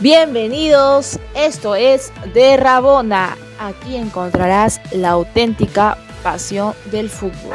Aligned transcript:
Bienvenidos, 0.00 1.20
esto 1.34 1.74
es 1.74 2.10
de 2.32 2.56
Rabona. 2.56 3.36
Aquí 3.58 3.96
encontrarás 3.96 4.80
la 4.92 5.10
auténtica 5.10 5.98
pasión 6.22 6.72
del 6.90 7.10
fútbol. 7.10 7.54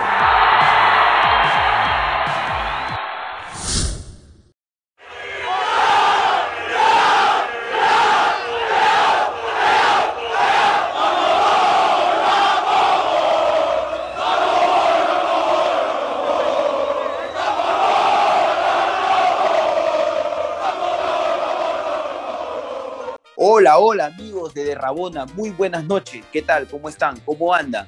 Hola, 23.78 24.06
amigos 24.06 24.54
de 24.54 24.64
Derrabona, 24.64 25.26
muy 25.26 25.50
buenas 25.50 25.84
noches. 25.84 26.24
¿Qué 26.32 26.42
tal? 26.42 26.66
¿Cómo 26.66 26.88
están? 26.88 27.20
¿Cómo 27.26 27.54
andan? 27.54 27.86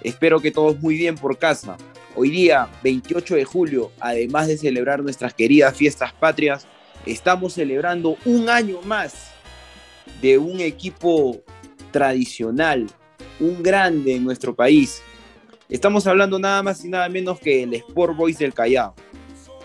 Espero 0.00 0.38
que 0.38 0.52
todos 0.52 0.78
muy 0.78 0.96
bien 0.96 1.16
por 1.16 1.36
casa. 1.36 1.76
Hoy 2.14 2.30
día, 2.30 2.68
28 2.84 3.34
de 3.34 3.44
julio, 3.44 3.90
además 3.98 4.46
de 4.46 4.56
celebrar 4.56 5.02
nuestras 5.02 5.34
queridas 5.34 5.76
fiestas 5.76 6.12
patrias, 6.12 6.68
estamos 7.06 7.54
celebrando 7.54 8.16
un 8.24 8.48
año 8.48 8.80
más 8.82 9.32
de 10.22 10.38
un 10.38 10.60
equipo 10.60 11.40
tradicional, 11.90 12.86
un 13.40 13.64
grande 13.64 14.14
en 14.14 14.22
nuestro 14.22 14.54
país. 14.54 15.02
Estamos 15.68 16.06
hablando 16.06 16.38
nada 16.38 16.62
más 16.62 16.84
y 16.84 16.88
nada 16.88 17.08
menos 17.08 17.40
que 17.40 17.64
el 17.64 17.74
Sport 17.74 18.16
Boys 18.16 18.38
del 18.38 18.54
Callao. 18.54 18.94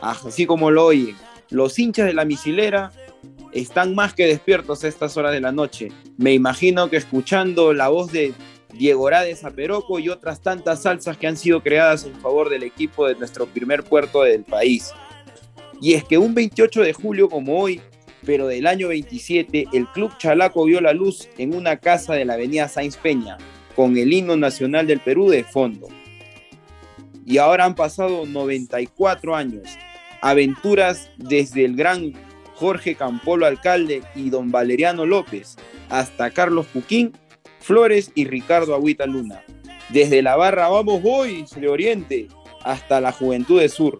Así 0.01 0.47
como 0.47 0.71
lo 0.71 0.87
oyen, 0.87 1.15
los 1.51 1.77
hinchas 1.77 2.07
de 2.07 2.13
la 2.13 2.25
misilera 2.25 2.91
están 3.53 3.95
más 3.95 4.13
que 4.13 4.25
despiertos 4.25 4.83
a 4.83 4.87
estas 4.87 5.17
horas 5.17 5.33
de 5.33 5.41
la 5.41 5.51
noche. 5.51 5.89
Me 6.17 6.33
imagino 6.33 6.89
que 6.89 6.97
escuchando 6.97 7.73
la 7.73 7.89
voz 7.89 8.11
de 8.11 8.33
Diego 8.73 9.09
Rades 9.09 9.43
Aperoco 9.43 9.99
y 9.99 10.09
otras 10.09 10.41
tantas 10.41 10.83
salsas 10.83 11.17
que 11.17 11.27
han 11.27 11.37
sido 11.37 11.61
creadas 11.61 12.05
en 12.05 12.15
favor 12.15 12.49
del 12.49 12.63
equipo 12.63 13.07
de 13.07 13.15
nuestro 13.15 13.45
primer 13.45 13.83
puerto 13.83 14.23
del 14.23 14.43
país. 14.43 14.93
Y 15.81 15.93
es 15.93 16.03
que 16.03 16.17
un 16.17 16.33
28 16.33 16.81
de 16.81 16.93
julio 16.93 17.29
como 17.29 17.59
hoy, 17.59 17.81
pero 18.25 18.47
del 18.47 18.67
año 18.67 18.89
27, 18.89 19.67
el 19.73 19.87
Club 19.87 20.15
Chalaco 20.17 20.65
vio 20.65 20.79
la 20.79 20.93
luz 20.93 21.27
en 21.37 21.55
una 21.55 21.77
casa 21.77 22.13
de 22.13 22.25
la 22.25 22.35
avenida 22.35 22.67
Sáenz 22.67 22.97
Peña, 22.97 23.37
con 23.75 23.97
el 23.97 24.13
himno 24.13 24.37
nacional 24.37 24.85
del 24.85 24.99
Perú 24.99 25.29
de 25.29 25.43
fondo. 25.43 25.87
Y 27.25 27.39
ahora 27.39 27.65
han 27.65 27.75
pasado 27.75 28.25
94 28.25 29.35
años, 29.35 29.69
aventuras 30.21 31.09
desde 31.17 31.65
el 31.65 31.75
gran 31.75 32.13
Jorge 32.61 32.93
Campolo 32.93 33.47
Alcalde 33.47 34.03
y 34.13 34.29
don 34.29 34.51
Valeriano 34.51 35.07
López, 35.07 35.55
hasta 35.89 36.29
Carlos 36.29 36.67
Puquín, 36.67 37.11
Flores 37.59 38.11
y 38.13 38.25
Ricardo 38.25 38.75
Agüita 38.75 39.07
Luna. 39.07 39.43
Desde 39.89 40.21
la 40.21 40.35
barra 40.35 40.69
Vamos 40.69 41.01
Boys 41.01 41.59
de 41.59 41.67
Oriente 41.67 42.27
hasta 42.63 43.01
la 43.01 43.11
Juventud 43.11 43.59
de 43.59 43.67
Sur. 43.67 43.99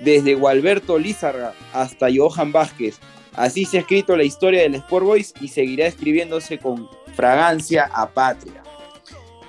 Desde 0.00 0.34
Gualberto 0.34 0.98
Lizarga 0.98 1.54
hasta 1.72 2.08
Johan 2.12 2.50
Vázquez. 2.50 2.98
Así 3.34 3.64
se 3.64 3.76
ha 3.76 3.80
escrito 3.82 4.16
la 4.16 4.24
historia 4.24 4.62
del 4.62 4.74
Sport 4.74 5.06
Boys 5.06 5.34
y 5.40 5.46
seguirá 5.46 5.86
escribiéndose 5.86 6.58
con 6.58 6.88
fragancia 7.14 7.88
a 7.94 8.10
patria. 8.10 8.64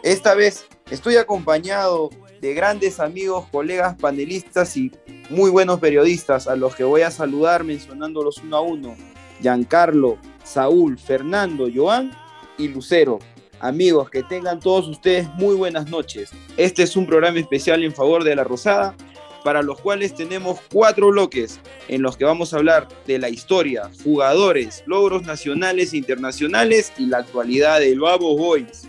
Esta 0.03 0.35
vez 0.35 0.67
estoy 0.91 1.15
acompañado 1.15 2.11
de 2.41 2.55
grandes 2.55 2.99
amigos, 2.99 3.45
colegas, 3.51 3.95
panelistas 3.95 4.75
y 4.75 4.91
muy 5.29 5.51
buenos 5.51 5.79
periodistas 5.79 6.47
a 6.47 6.55
los 6.55 6.75
que 6.75 6.83
voy 6.83 7.03
a 7.03 7.11
saludar 7.11 7.63
mencionándolos 7.63 8.39
uno 8.39 8.57
a 8.57 8.61
uno. 8.61 8.95
Giancarlo, 9.41 10.17
Saúl, 10.43 10.97
Fernando, 10.97 11.67
Joan 11.73 12.11
y 12.57 12.67
Lucero. 12.67 13.19
Amigos, 13.59 14.09
que 14.09 14.23
tengan 14.23 14.59
todos 14.59 14.87
ustedes 14.87 15.29
muy 15.35 15.55
buenas 15.55 15.87
noches. 15.89 16.31
Este 16.57 16.81
es 16.81 16.95
un 16.95 17.05
programa 17.05 17.39
especial 17.39 17.83
en 17.83 17.93
favor 17.93 18.23
de 18.23 18.35
la 18.35 18.43
Rosada, 18.43 18.95
para 19.43 19.61
los 19.61 19.79
cuales 19.79 20.15
tenemos 20.15 20.59
cuatro 20.71 21.09
bloques 21.09 21.59
en 21.87 22.01
los 22.01 22.17
que 22.17 22.25
vamos 22.25 22.53
a 22.53 22.57
hablar 22.57 22.87
de 23.05 23.19
la 23.19 23.29
historia, 23.29 23.91
jugadores, 24.03 24.83
logros 24.87 25.23
nacionales 25.23 25.93
e 25.93 25.97
internacionales 25.97 26.91
y 26.97 27.05
la 27.05 27.19
actualidad 27.19 27.79
del 27.79 27.99
Babo 27.99 28.35
Boys. 28.35 28.87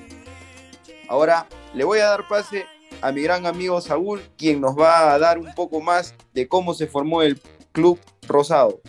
Ahora 1.09 1.47
le 1.75 1.85
voy 1.85 1.99
a 1.99 2.07
dar 2.07 2.27
pase 2.27 2.65
a 3.03 3.11
mi 3.11 3.23
gran 3.23 3.47
amigo 3.47 3.81
Saúl, 3.81 4.23
quien 4.39 4.61
nos 4.61 4.79
va 4.79 5.13
a 5.13 5.19
dar 5.19 5.39
un 5.39 5.53
poco 5.55 5.81
más 5.81 6.15
de 6.33 6.47
cómo 6.47 6.73
se 6.73 6.87
formó 6.87 7.23
el 7.23 7.41
Club 7.73 7.99
Rosado. 8.29 8.81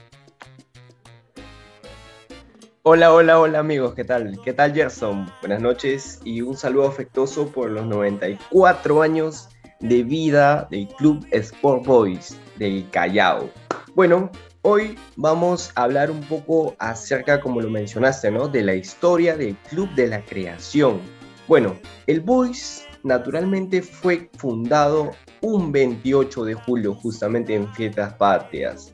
Hola, 2.83 3.11
hola, 3.11 3.39
hola 3.39 3.59
amigos, 3.59 3.95
¿qué 3.95 4.03
tal? 4.03 4.39
¿Qué 4.43 4.53
tal 4.53 4.73
Gerson? 4.73 5.31
Buenas 5.41 5.61
noches 5.61 6.19
y 6.23 6.41
un 6.41 6.55
saludo 6.55 6.87
afectuoso 6.87 7.47
por 7.47 7.71
los 7.71 7.85
94 7.87 9.01
años 9.01 9.49
de 9.79 10.03
vida 10.03 10.67
del 10.69 10.87
Club 10.89 11.25
Sport 11.31 11.85
Boys 11.85 12.37
del 12.57 12.87
Callao. 12.91 13.49
Bueno, 13.95 14.29
hoy 14.61 14.95
vamos 15.15 15.71
a 15.75 15.83
hablar 15.83 16.11
un 16.11 16.21
poco 16.21 16.75
acerca, 16.77 17.39
como 17.39 17.61
lo 17.61 17.69
mencionaste, 17.69 18.29
¿no? 18.29 18.47
De 18.47 18.61
la 18.61 18.75
historia 18.75 19.35
del 19.35 19.55
Club 19.69 19.89
de 19.95 20.07
la 20.07 20.23
Creación. 20.23 21.01
Bueno, 21.47 21.75
el 22.05 22.21
Boys 22.21 22.85
naturalmente 23.03 23.81
fue 23.81 24.29
fundado 24.37 25.11
un 25.41 25.71
28 25.71 26.45
de 26.45 26.53
julio, 26.53 26.95
justamente 26.95 27.53
en 27.55 27.71
Fiestas 27.73 28.13
Patrias, 28.13 28.93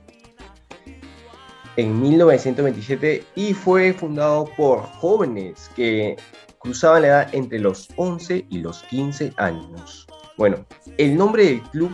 en 1.75 2.01
1927, 2.01 3.23
y 3.35 3.53
fue 3.53 3.93
fundado 3.93 4.45
por 4.57 4.81
jóvenes 4.81 5.69
que 5.75 6.17
cruzaban 6.59 7.03
la 7.03 7.07
edad 7.07 7.29
entre 7.33 7.59
los 7.59 7.87
11 7.95 8.45
y 8.49 8.57
los 8.59 8.83
15 8.83 9.33
años. 9.37 10.07
Bueno, 10.37 10.65
el 10.97 11.15
nombre 11.15 11.45
del 11.45 11.61
club 11.63 11.91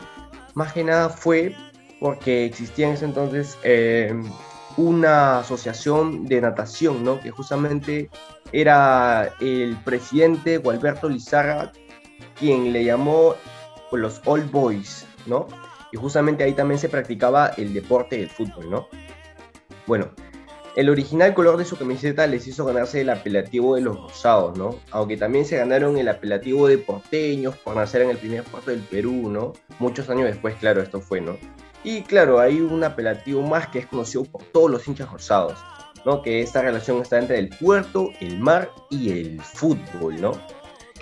más 0.55 0.73
que 0.73 0.83
nada 0.83 1.09
fue 1.09 1.55
porque 1.99 2.45
existía 2.45 2.87
en 2.87 2.93
ese 2.93 3.05
entonces 3.05 3.57
eh, 3.63 4.13
una 4.77 5.39
asociación 5.39 6.25
de 6.25 6.41
natación, 6.41 7.03
¿no? 7.03 7.19
Que 7.19 7.31
justamente 7.31 8.09
era 8.51 9.33
el 9.39 9.77
presidente 9.83 10.57
Gualberto 10.57 11.09
Lizarra 11.09 11.71
quien 12.39 12.73
le 12.73 12.83
llamó 12.83 13.35
pues, 13.89 14.01
los 14.01 14.21
Old 14.25 14.51
Boys, 14.51 15.05
¿no? 15.25 15.47
Y 15.91 15.97
justamente 15.97 16.43
ahí 16.43 16.53
también 16.53 16.79
se 16.79 16.89
practicaba 16.89 17.47
el 17.57 17.73
deporte 17.73 18.17
del 18.17 18.29
fútbol, 18.29 18.69
¿no? 18.69 18.87
Bueno, 19.87 20.09
el 20.75 20.89
original 20.89 21.33
color 21.33 21.55
de 21.55 21.63
su 21.63 21.77
camiseta 21.77 22.27
les 22.27 22.47
hizo 22.47 22.65
ganarse 22.65 22.99
el 22.99 23.09
apelativo 23.09 23.75
de 23.75 23.81
los 23.81 23.97
rosados, 23.97 24.57
¿no? 24.57 24.77
Aunque 24.91 25.15
también 25.15 25.45
se 25.45 25.57
ganaron 25.57 25.97
el 25.97 26.09
apelativo 26.09 26.67
de 26.67 26.77
porteños 26.77 27.55
por 27.55 27.77
nacer 27.77 28.01
en 28.01 28.09
el 28.09 28.17
primer 28.17 28.43
puerto 28.43 28.71
del 28.71 28.81
Perú, 28.81 29.29
¿no? 29.29 29.53
Muchos 29.79 30.09
años 30.09 30.25
después, 30.25 30.55
claro, 30.55 30.81
esto 30.81 30.99
fue, 30.99 31.21
¿no? 31.21 31.37
Y 31.85 32.01
claro, 32.01 32.39
hay 32.39 32.59
un 32.59 32.83
apelativo 32.83 33.41
más 33.41 33.67
que 33.67 33.79
es 33.79 33.85
conocido 33.85 34.25
por 34.25 34.43
todos 34.45 34.69
los 34.69 34.85
hinchas 34.85 35.09
rosados, 35.09 35.57
¿no? 36.03 36.21
Que 36.21 36.41
esta 36.41 36.61
relación 36.61 37.01
está 37.01 37.19
entre 37.19 37.39
el 37.39 37.49
puerto, 37.49 38.09
el 38.19 38.39
mar 38.39 38.69
y 38.89 39.11
el 39.11 39.41
fútbol, 39.41 40.19
¿no? 40.19 40.33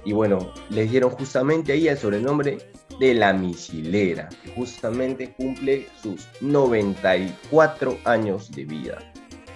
Y 0.06 0.12
bueno, 0.14 0.52
les 0.70 0.92
dieron 0.92 1.12
justamente 1.12 1.74
ahí 1.74 1.88
el 1.88 1.98
sobrenombre 1.98 2.58
de 3.00 3.14
la 3.14 3.34
misilera, 3.34 4.30
que 4.44 4.52
justamente 4.52 5.34
cumple 5.34 5.88
sus 6.02 6.28
94 6.42 7.98
años 8.06 8.52
de 8.52 8.66
vida. 8.66 9.00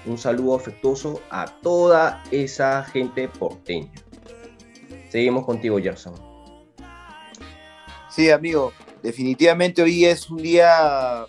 Un 0.05 0.17
saludo 0.17 0.55
afectuoso 0.55 1.21
a 1.29 1.45
toda 1.61 2.23
esa 2.31 2.83
gente 2.85 3.27
porteña. 3.27 3.91
Seguimos 5.09 5.45
contigo, 5.45 5.79
Gerson. 5.79 6.15
Sí, 8.09 8.29
amigo, 8.29 8.71
definitivamente 9.03 9.81
hoy 9.81 10.05
es 10.05 10.29
un 10.29 10.37
día 10.37 11.25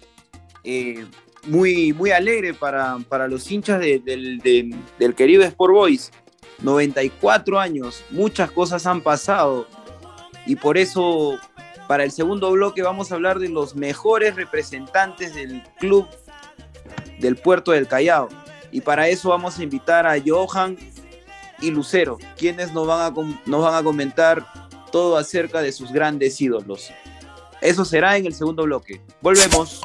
eh, 0.63 1.05
muy, 1.45 1.93
muy 1.93 2.11
alegre 2.13 2.55
para, 2.55 3.29
los 3.29 3.51
hinchas 3.51 3.81
del 3.81 5.15
querido 5.17 5.43
Sport 5.43 5.75
Boys 5.75 6.13
94 6.61 7.59
años, 7.59 8.05
muchas 8.11 8.51
cosas 8.51 8.87
han 8.87 9.01
pasado 9.01 9.67
y 10.47 10.57
por 10.57 10.79
eso 10.79 11.39
para 11.87 12.05
el 12.05 12.11
segundo 12.11 12.51
bloque 12.53 12.83
vamos 12.83 13.11
a 13.11 13.15
hablar 13.15 13.39
de 13.39 13.49
los 13.49 13.75
mejores 13.75 14.37
representantes 14.37 15.35
del 15.35 15.63
club 15.79 16.07
del 17.19 17.37
puerto 17.37 17.73
del 17.73 17.89
Callao. 17.89 18.29
Y 18.71 18.81
para 18.81 19.09
eso 19.09 19.31
vamos 19.31 19.59
a 19.59 19.63
invitar 19.63 20.07
a 20.07 20.17
Johan 20.25 20.77
y 21.61 21.71
Lucero, 21.71 22.19
quienes 22.37 22.73
nos 22.73 22.87
van 22.87 23.01
a, 23.01 23.15
nos 23.47 23.63
van 23.65 23.75
a 23.75 23.83
comentar 23.83 24.47
todo 24.93 25.17
acerca 25.17 25.61
de 25.63 25.73
sus 25.73 25.93
grandes 25.93 26.41
ídolos. 26.41 26.91
Eso 27.61 27.85
será 27.85 28.17
en 28.17 28.27
el 28.27 28.35
segundo 28.35 28.65
bloque. 28.65 29.01
Volvemos. 29.21 29.81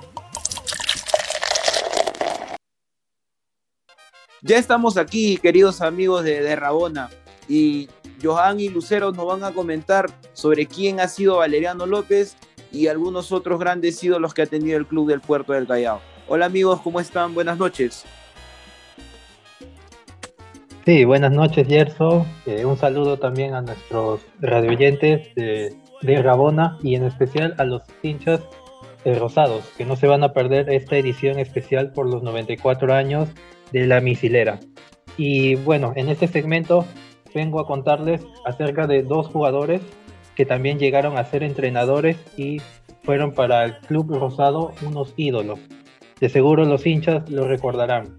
Ya 4.45 4.57
estamos 4.57 4.98
aquí, 4.98 5.38
queridos 5.38 5.80
amigos 5.80 6.25
de, 6.25 6.54
Rabona, 6.57 7.10
y 7.48 7.88
Johan 8.22 8.60
y 8.60 8.68
Lucero 8.68 9.13
nos 9.13 9.25
van 9.25 9.45
a 9.45 9.54
comentar 9.54 10.07
sobre 10.34 10.66
quién 10.66 11.00
ha 11.00 11.07
sido 11.07 11.38
Valeriano 11.38 11.86
López 11.86 12.36
y 12.69 12.88
algunos 12.88 13.31
otros 13.31 13.57
grandes 13.57 14.04
ídolos 14.04 14.34
que 14.34 14.42
ha 14.42 14.45
tenido 14.45 14.78
el 14.78 14.86
club 14.86 15.07
del 15.07 15.22
Puerto 15.22 15.54
del 15.54 15.66
Callao. 15.66 16.01
Hola 16.28 16.48
amigos, 16.48 16.81
¿cómo 16.81 17.00
están? 17.00 17.34
Buenas 17.34 17.57
noches. 17.57 18.04
Sí, 20.86 21.06
buenas 21.06 21.31
noches. 21.31 21.66
Eh, 21.69 22.66
un 22.66 22.78
saludo 22.78 23.18
también 23.18 23.54
a 23.54 23.62
nuestros 23.62 24.19
radioyentes 24.42 25.34
de, 25.36 25.74
de 26.01 26.22
Rabona 26.22 26.78
y 26.84 26.96
en 26.96 27.06
especial 27.06 27.56
a 27.60 27.63
los 27.63 27.84
hinchas 28.01 28.42
rosados, 29.06 29.63
que 29.78 29.86
no 29.86 29.96
se 29.96 30.07
van 30.07 30.24
a 30.24 30.34
perder 30.34 30.69
esta 30.69 30.98
edición 30.98 31.39
especial 31.39 31.94
por 31.94 32.10
los 32.10 32.24
94 32.24 32.94
años 32.94 33.30
de 33.74 33.86
la 33.88 34.00
misilera. 34.00 34.62
Y 35.18 35.56
bueno, 35.56 35.92
en 35.96 36.08
este 36.08 36.28
segmento 36.28 36.86
vengo 37.36 37.60
a 37.60 37.68
contarles 37.68 38.25
acerca 38.46 38.88
de 38.88 39.04
dos 39.04 39.28
jugadores 39.28 39.81
que 40.36 40.46
también 40.46 40.80
llegaron 40.80 41.18
a 41.18 41.25
ser 41.25 41.44
entrenadores 41.44 42.18
y 42.38 42.62
fueron 43.04 43.34
para 43.34 43.66
el 43.66 43.78
Club 43.80 44.16
Rosado 44.18 44.72
unos 44.84 45.14
ídolos. 45.18 45.60
De 46.20 46.30
seguro 46.30 46.64
los 46.66 46.86
hinchas 46.86 47.30
lo 47.30 47.48
recordarán. 47.48 48.18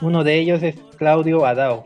Uno 0.00 0.24
de 0.24 0.38
ellos 0.38 0.62
es 0.62 0.76
Claudio 0.96 1.46
Adao, 1.46 1.84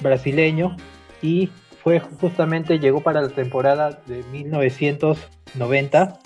brasileño 0.00 0.76
y 1.22 1.50
fue 1.82 2.00
justamente 2.00 2.78
llegó 2.78 3.00
para 3.02 3.22
la 3.22 3.28
temporada 3.28 4.00
de 4.06 4.24
1990 4.32 6.18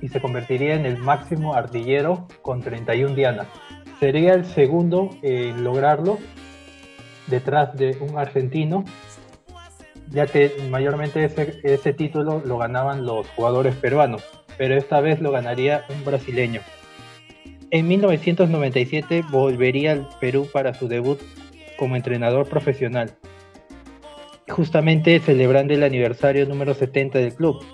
y 0.00 0.08
se 0.08 0.20
convertiría 0.20 0.74
en 0.74 0.86
el 0.86 0.98
máximo 0.98 1.54
artillero 1.54 2.28
con 2.42 2.60
31 2.62 3.14
dianas. 3.14 3.48
Sería 4.00 4.34
el 4.34 4.44
segundo 4.44 5.10
en 5.22 5.64
lograrlo 5.64 6.18
detrás 7.26 7.76
de 7.76 7.96
un 8.00 8.18
argentino, 8.18 8.84
ya 10.10 10.26
que 10.26 10.52
mayormente 10.70 11.24
ese, 11.24 11.60
ese 11.62 11.92
título 11.92 12.42
lo 12.44 12.58
ganaban 12.58 13.06
los 13.06 13.28
jugadores 13.30 13.74
peruanos, 13.76 14.22
pero 14.58 14.76
esta 14.76 15.00
vez 15.00 15.20
lo 15.20 15.30
ganaría 15.30 15.84
un 15.88 16.04
brasileño. 16.04 16.60
En 17.70 17.88
1997 17.88 19.24
volvería 19.30 19.92
al 19.92 20.08
Perú 20.20 20.46
para 20.52 20.74
su 20.74 20.86
debut 20.86 21.20
como 21.76 21.96
entrenador 21.96 22.48
profesional, 22.48 23.16
justamente 24.48 25.18
celebrando 25.20 25.74
el 25.74 25.82
aniversario 25.82 26.46
número 26.46 26.74
70 26.74 27.18
del 27.18 27.34
club. 27.34 27.64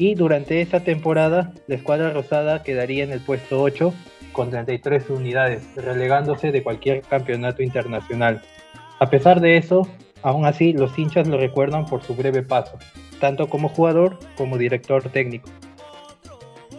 Y 0.00 0.14
durante 0.14 0.62
esa 0.62 0.80
temporada, 0.80 1.52
la 1.66 1.74
escuadra 1.74 2.10
rosada 2.10 2.62
quedaría 2.62 3.04
en 3.04 3.12
el 3.12 3.20
puesto 3.20 3.60
8 3.60 3.92
con 4.32 4.48
33 4.48 5.10
unidades, 5.10 5.68
relegándose 5.76 6.52
de 6.52 6.62
cualquier 6.62 7.02
campeonato 7.02 7.62
internacional. 7.62 8.40
A 8.98 9.10
pesar 9.10 9.42
de 9.42 9.58
eso, 9.58 9.86
aún 10.22 10.46
así 10.46 10.72
los 10.72 10.98
hinchas 10.98 11.28
lo 11.28 11.36
recuerdan 11.36 11.84
por 11.84 12.02
su 12.02 12.14
breve 12.14 12.42
paso, 12.42 12.78
tanto 13.20 13.50
como 13.50 13.68
jugador 13.68 14.18
como 14.38 14.56
director 14.56 15.02
técnico. 15.10 15.50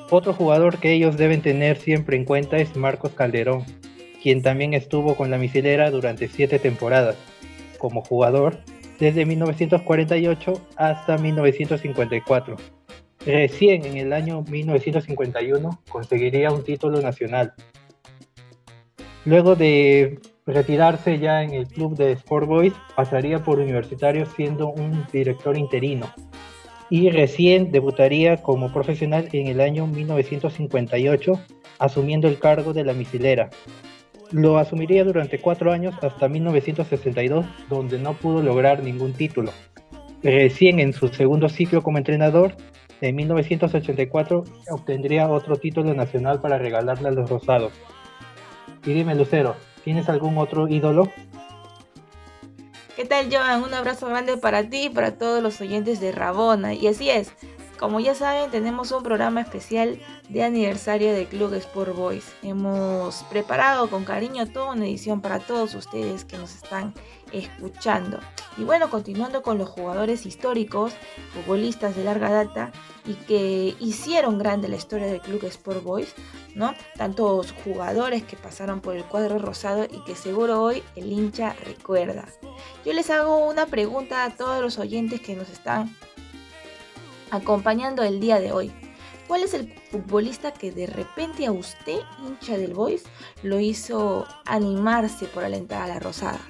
Otro 0.10 0.34
jugador 0.34 0.80
que 0.80 0.92
ellos 0.92 1.16
deben 1.16 1.44
tener 1.44 1.78
siempre 1.78 2.18
en 2.18 2.26
cuenta 2.26 2.58
es 2.58 2.76
Marcos 2.76 3.12
Calderón, 3.12 3.66
quien 4.24 4.42
también 4.42 4.74
estuvo 4.74 5.16
con 5.16 5.30
la 5.30 5.38
misilera 5.38 5.92
durante 5.92 6.28
siete 6.28 6.58
temporadas 6.58 7.18
como 7.78 8.02
jugador 8.02 8.58
desde 9.00 9.28
1948 9.28 10.54
hasta 10.76 11.20
1954. 11.20 12.81
Recién 13.26 13.86
en 13.86 13.98
el 13.98 14.14
año 14.14 14.44
1951 14.50 15.82
conseguiría 15.90 16.52
un 16.52 16.64
título 16.64 17.02
nacional. 17.02 17.54
Luego 19.26 19.56
de 19.56 20.20
retirarse 20.46 21.20
ya 21.20 21.44
en 21.44 21.54
el 21.54 21.68
club 21.68 21.96
de 21.96 22.14
Sport 22.14 22.48
Boys, 22.48 22.74
pasaría 22.96 23.44
por 23.44 23.60
Universitario 23.60 24.26
siendo 24.26 24.70
un 24.70 25.06
director 25.14 25.58
interino 25.58 26.12
y 26.90 27.10
recién 27.10 27.72
debutaría 27.72 28.38
como 28.38 28.74
profesional 28.74 29.30
en 29.32 29.48
el 29.48 29.62
año 29.62 29.88
1958, 29.88 31.40
asumiendo 31.80 32.28
el 32.28 32.38
cargo 32.38 32.74
de 32.74 32.84
la 32.84 32.94
misilera, 32.94 33.50
lo 34.32 34.58
asumiría 34.58 35.04
durante 35.04 35.40
cuatro 35.40 35.72
años 35.72 35.94
hasta 36.02 36.28
1962, 36.28 37.46
donde 37.70 38.00
no 38.00 38.14
pudo 38.14 38.42
lograr 38.42 38.84
ningún 38.84 39.14
título. 39.14 39.52
Recién 40.24 40.80
en 40.80 40.94
su 40.94 41.10
segundo 41.10 41.50
ciclo 41.50 41.82
como 41.82 41.98
entrenador, 41.98 42.56
en 43.02 43.16
1984, 43.16 44.44
obtendría 44.70 45.28
otro 45.30 45.56
título 45.56 45.94
nacional 45.94 46.40
para 46.40 46.58
regalarle 46.58 47.10
a 47.10 47.12
los 47.12 47.30
rosados. 47.30 47.74
Y 48.86 48.94
dime, 48.94 49.16
Lucero, 49.16 49.56
¿tienes 49.84 50.08
algún 50.10 50.38
otro 50.38 50.68
ídolo? 50.68 51.12
¿Qué 52.96 53.06
tal, 53.06 53.30
Joan? 53.32 53.64
Un 53.64 53.74
abrazo 53.74 54.08
grande 54.08 54.38
para 54.38 54.70
ti 54.70 54.86
y 54.86 54.90
para 54.90 55.18
todos 55.18 55.42
los 55.42 55.60
oyentes 55.62 56.00
de 56.00 56.12
Rabona. 56.12 56.74
Y 56.74 56.88
así 56.88 57.10
es, 57.10 57.34
como 57.80 58.00
ya 58.00 58.14
saben, 58.14 58.52
tenemos 58.52 58.92
un 58.92 59.02
programa 59.02 59.42
especial 59.42 60.00
de 60.30 60.44
aniversario 60.44 61.14
de 61.14 61.26
Club 61.26 61.56
Sport 61.56 61.96
Boys. 61.96 62.32
Hemos 62.44 63.24
preparado 63.24 63.90
con 63.90 64.04
cariño 64.04 64.46
toda 64.46 64.74
una 64.74 64.86
edición 64.86 65.20
para 65.20 65.40
todos 65.40 65.74
ustedes 65.74 66.24
que 66.24 66.38
nos 66.38 66.54
están 66.54 66.94
escuchando. 67.32 68.20
Y 68.58 68.64
bueno, 68.64 68.90
continuando 68.90 69.42
con 69.42 69.58
los 69.58 69.70
jugadores 69.70 70.26
históricos, 70.26 70.94
futbolistas 71.34 71.96
de 71.96 72.04
larga 72.04 72.30
data 72.30 72.72
y 73.06 73.14
que 73.14 73.76
hicieron 73.80 74.38
grande 74.38 74.68
la 74.68 74.76
historia 74.76 75.08
del 75.08 75.22
Club 75.22 75.44
Sport 75.46 75.84
Boys, 75.84 76.14
¿no? 76.56 76.74
Tantos 76.98 77.54
jugadores 77.64 78.24
que 78.24 78.36
pasaron 78.36 78.82
por 78.82 78.96
el 78.96 79.06
cuadro 79.06 79.40
rosado 79.40 79.86
y 79.86 80.04
que 80.04 80.16
seguro 80.16 80.62
hoy 80.62 80.84
el 80.96 81.12
hincha 81.12 81.56
recuerda. 81.66 82.26
Yo 82.86 82.94
les 82.94 83.10
hago 83.10 83.48
una 83.48 83.66
pregunta 83.66 84.26
a 84.26 84.36
todos 84.36 84.62
los 84.62 84.78
oyentes 84.78 85.22
que 85.22 85.36
nos 85.36 85.50
están 85.50 85.96
acompañando 87.32 88.04
el 88.04 88.20
día 88.20 88.40
de 88.40 88.52
hoy. 88.52 88.72
¿Cuál 89.28 89.44
es 89.44 89.54
el 89.54 89.74
futbolista 89.90 90.52
que 90.52 90.72
de 90.72 90.88
repente 90.88 91.46
a 91.46 91.54
usted, 91.54 92.00
hincha 92.22 92.58
del 92.58 92.74
Boys, 92.74 93.04
lo 93.44 93.62
hizo 93.62 94.28
animarse 94.46 95.26
por 95.28 95.46
alentar 95.46 95.84
a 95.84 95.88
la 95.88 96.00
Rosada? 96.00 96.42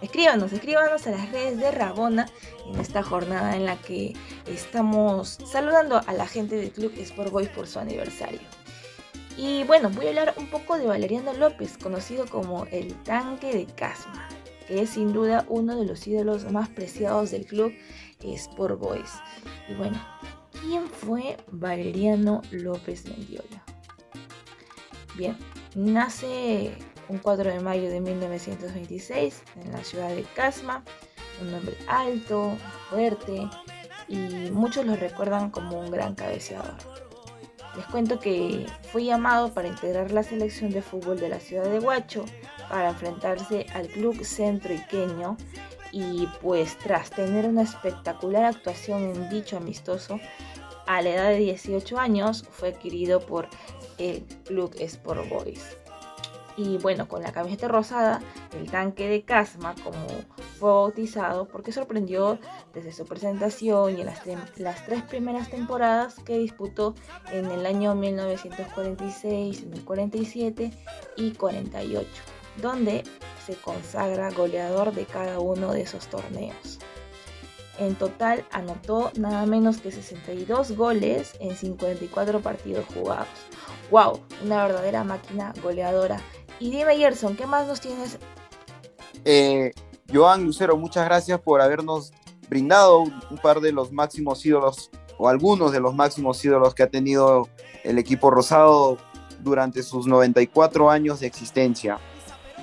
Escríbanos, 0.00 0.52
escríbanos 0.52 1.06
a 1.08 1.10
las 1.10 1.32
redes 1.32 1.58
de 1.58 1.72
Rabona 1.72 2.28
en 2.66 2.78
esta 2.78 3.02
jornada 3.02 3.56
en 3.56 3.66
la 3.66 3.76
que 3.76 4.14
estamos 4.46 5.38
saludando 5.44 6.00
a 6.06 6.12
la 6.12 6.26
gente 6.26 6.54
del 6.56 6.70
Club 6.70 6.92
Sport 6.98 7.32
Boys 7.32 7.48
por 7.48 7.66
su 7.66 7.80
aniversario. 7.80 8.38
Y 9.36 9.64
bueno, 9.64 9.90
voy 9.90 10.06
a 10.06 10.08
hablar 10.10 10.34
un 10.36 10.48
poco 10.48 10.78
de 10.78 10.86
Valeriano 10.86 11.32
López, 11.32 11.78
conocido 11.78 12.26
como 12.26 12.66
el 12.66 12.94
tanque 13.02 13.52
de 13.52 13.66
Casma, 13.66 14.28
que 14.68 14.82
es 14.82 14.90
sin 14.90 15.12
duda 15.12 15.44
uno 15.48 15.76
de 15.76 15.86
los 15.86 16.06
ídolos 16.06 16.50
más 16.52 16.68
preciados 16.68 17.32
del 17.32 17.44
club 17.46 17.72
Sport 18.22 18.78
Boys. 18.78 19.10
Y 19.68 19.74
bueno, 19.74 20.00
¿quién 20.60 20.86
fue 20.86 21.36
Valeriano 21.50 22.42
López 22.52 23.04
Mendiola? 23.06 23.64
Bien, 25.16 25.36
nace 25.74 26.76
un 27.08 27.18
4 27.18 27.50
de 27.50 27.60
mayo 27.60 27.88
de 27.90 28.00
1926 28.00 29.42
en 29.64 29.72
la 29.72 29.84
ciudad 29.84 30.08
de 30.08 30.22
Casma, 30.34 30.84
un 31.40 31.54
hombre 31.54 31.76
alto, 31.86 32.56
fuerte 32.90 33.48
y 34.08 34.50
muchos 34.50 34.86
lo 34.86 34.96
recuerdan 34.96 35.50
como 35.50 35.80
un 35.80 35.90
gran 35.90 36.14
cabeceador. 36.14 36.74
Les 37.76 37.86
cuento 37.86 38.18
que 38.18 38.66
fue 38.90 39.04
llamado 39.04 39.52
para 39.52 39.68
integrar 39.68 40.10
la 40.10 40.22
selección 40.22 40.70
de 40.70 40.82
fútbol 40.82 41.20
de 41.20 41.28
la 41.28 41.38
ciudad 41.38 41.64
de 41.64 41.78
Huacho 41.78 42.24
para 42.68 42.90
enfrentarse 42.90 43.66
al 43.74 43.88
club 43.88 44.24
centro 44.24 44.74
iqueño 44.74 45.36
y 45.92 46.26
pues 46.42 46.76
tras 46.78 47.10
tener 47.10 47.46
una 47.46 47.62
espectacular 47.62 48.44
actuación 48.44 49.04
en 49.04 49.30
dicho 49.30 49.56
amistoso, 49.56 50.18
a 50.86 51.02
la 51.02 51.10
edad 51.10 51.28
de 51.28 51.38
18 51.38 51.98
años 51.98 52.44
fue 52.50 52.70
adquirido 52.70 53.20
por 53.20 53.48
el 53.98 54.24
Club 54.44 54.74
Sport 54.78 55.28
Boys. 55.28 55.76
Y 56.58 56.76
bueno, 56.78 57.06
con 57.06 57.22
la 57.22 57.30
camiseta 57.30 57.68
rosada, 57.68 58.20
el 58.52 58.68
tanque 58.68 59.08
de 59.08 59.22
Casma, 59.22 59.76
como 59.84 60.06
fue 60.58 60.70
bautizado, 60.70 61.46
porque 61.46 61.70
sorprendió 61.70 62.40
desde 62.74 62.90
su 62.92 63.06
presentación 63.06 63.96
y 63.96 64.00
en 64.00 64.06
las, 64.06 64.22
las 64.56 64.84
tres 64.84 65.04
primeras 65.04 65.48
temporadas 65.50 66.16
que 66.24 66.36
disputó 66.36 66.96
en 67.30 67.46
el 67.46 67.64
año 67.64 67.94
1946, 67.94 69.66
1947 69.66 70.72
y 71.16 71.30
48 71.32 72.08
donde 72.60 73.04
se 73.46 73.54
consagra 73.54 74.30
goleador 74.30 74.92
de 74.92 75.04
cada 75.04 75.38
uno 75.38 75.72
de 75.72 75.82
esos 75.82 76.08
torneos. 76.08 76.78
En 77.78 77.94
total 77.94 78.44
anotó 78.50 79.12
nada 79.16 79.46
menos 79.46 79.78
que 79.78 79.92
62 79.92 80.72
goles 80.72 81.36
en 81.38 81.54
54 81.54 82.40
partidos 82.40 82.84
jugados. 82.86 83.28
¡Wow! 83.90 84.20
Una 84.44 84.66
verdadera 84.66 85.04
máquina 85.04 85.54
goleadora. 85.62 86.20
Y 86.60 86.70
dime, 86.70 86.96
Gerson, 86.96 87.36
¿qué 87.36 87.46
más 87.46 87.66
nos 87.66 87.80
tienes? 87.80 88.18
Eh, 89.24 89.72
Joan 90.12 90.44
Lucero, 90.44 90.76
muchas 90.76 91.04
gracias 91.04 91.40
por 91.40 91.60
habernos 91.60 92.12
brindado 92.48 93.00
un 93.00 93.38
par 93.42 93.60
de 93.60 93.72
los 93.72 93.92
máximos 93.92 94.44
ídolos 94.44 94.90
o 95.18 95.28
algunos 95.28 95.72
de 95.72 95.80
los 95.80 95.94
máximos 95.94 96.44
ídolos 96.44 96.74
que 96.74 96.82
ha 96.82 96.88
tenido 96.88 97.48
el 97.84 97.98
equipo 97.98 98.30
rosado 98.30 98.98
durante 99.40 99.82
sus 99.82 100.06
94 100.06 100.90
años 100.90 101.20
de 101.20 101.26
existencia. 101.26 101.98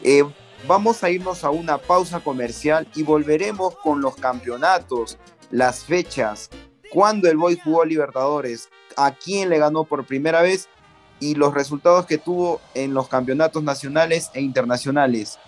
Eh, 0.03 0.23
vamos 0.67 1.03
a 1.03 1.09
irnos 1.09 1.43
a 1.43 1.49
una 1.49 1.77
pausa 1.77 2.19
comercial 2.19 2.87
y 2.95 3.03
volveremos 3.03 3.75
con 3.77 4.01
los 4.01 4.15
campeonatos, 4.15 5.17
las 5.51 5.83
fechas, 5.83 6.49
cuándo 6.91 7.29
el 7.29 7.37
Boy 7.37 7.59
jugó 7.63 7.85
Libertadores, 7.85 8.69
a 8.97 9.11
quién 9.11 9.49
le 9.49 9.59
ganó 9.59 9.83
por 9.83 10.05
primera 10.05 10.41
vez 10.41 10.69
y 11.19 11.35
los 11.35 11.53
resultados 11.53 12.05
que 12.05 12.17
tuvo 12.17 12.61
en 12.73 12.93
los 12.93 13.07
campeonatos 13.07 13.63
nacionales 13.63 14.29
e 14.33 14.41
internacionales. 14.41 15.39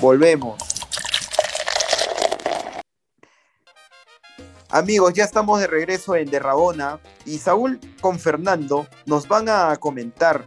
Volvemos. 0.00 0.56
Amigos, 4.68 5.12
ya 5.12 5.24
estamos 5.24 5.60
de 5.60 5.66
regreso 5.66 6.16
en 6.16 6.30
Derrabona 6.30 6.98
y 7.26 7.36
Saúl 7.36 7.78
con 8.00 8.18
Fernando 8.18 8.86
nos 9.04 9.28
van 9.28 9.50
a 9.50 9.76
comentar 9.76 10.46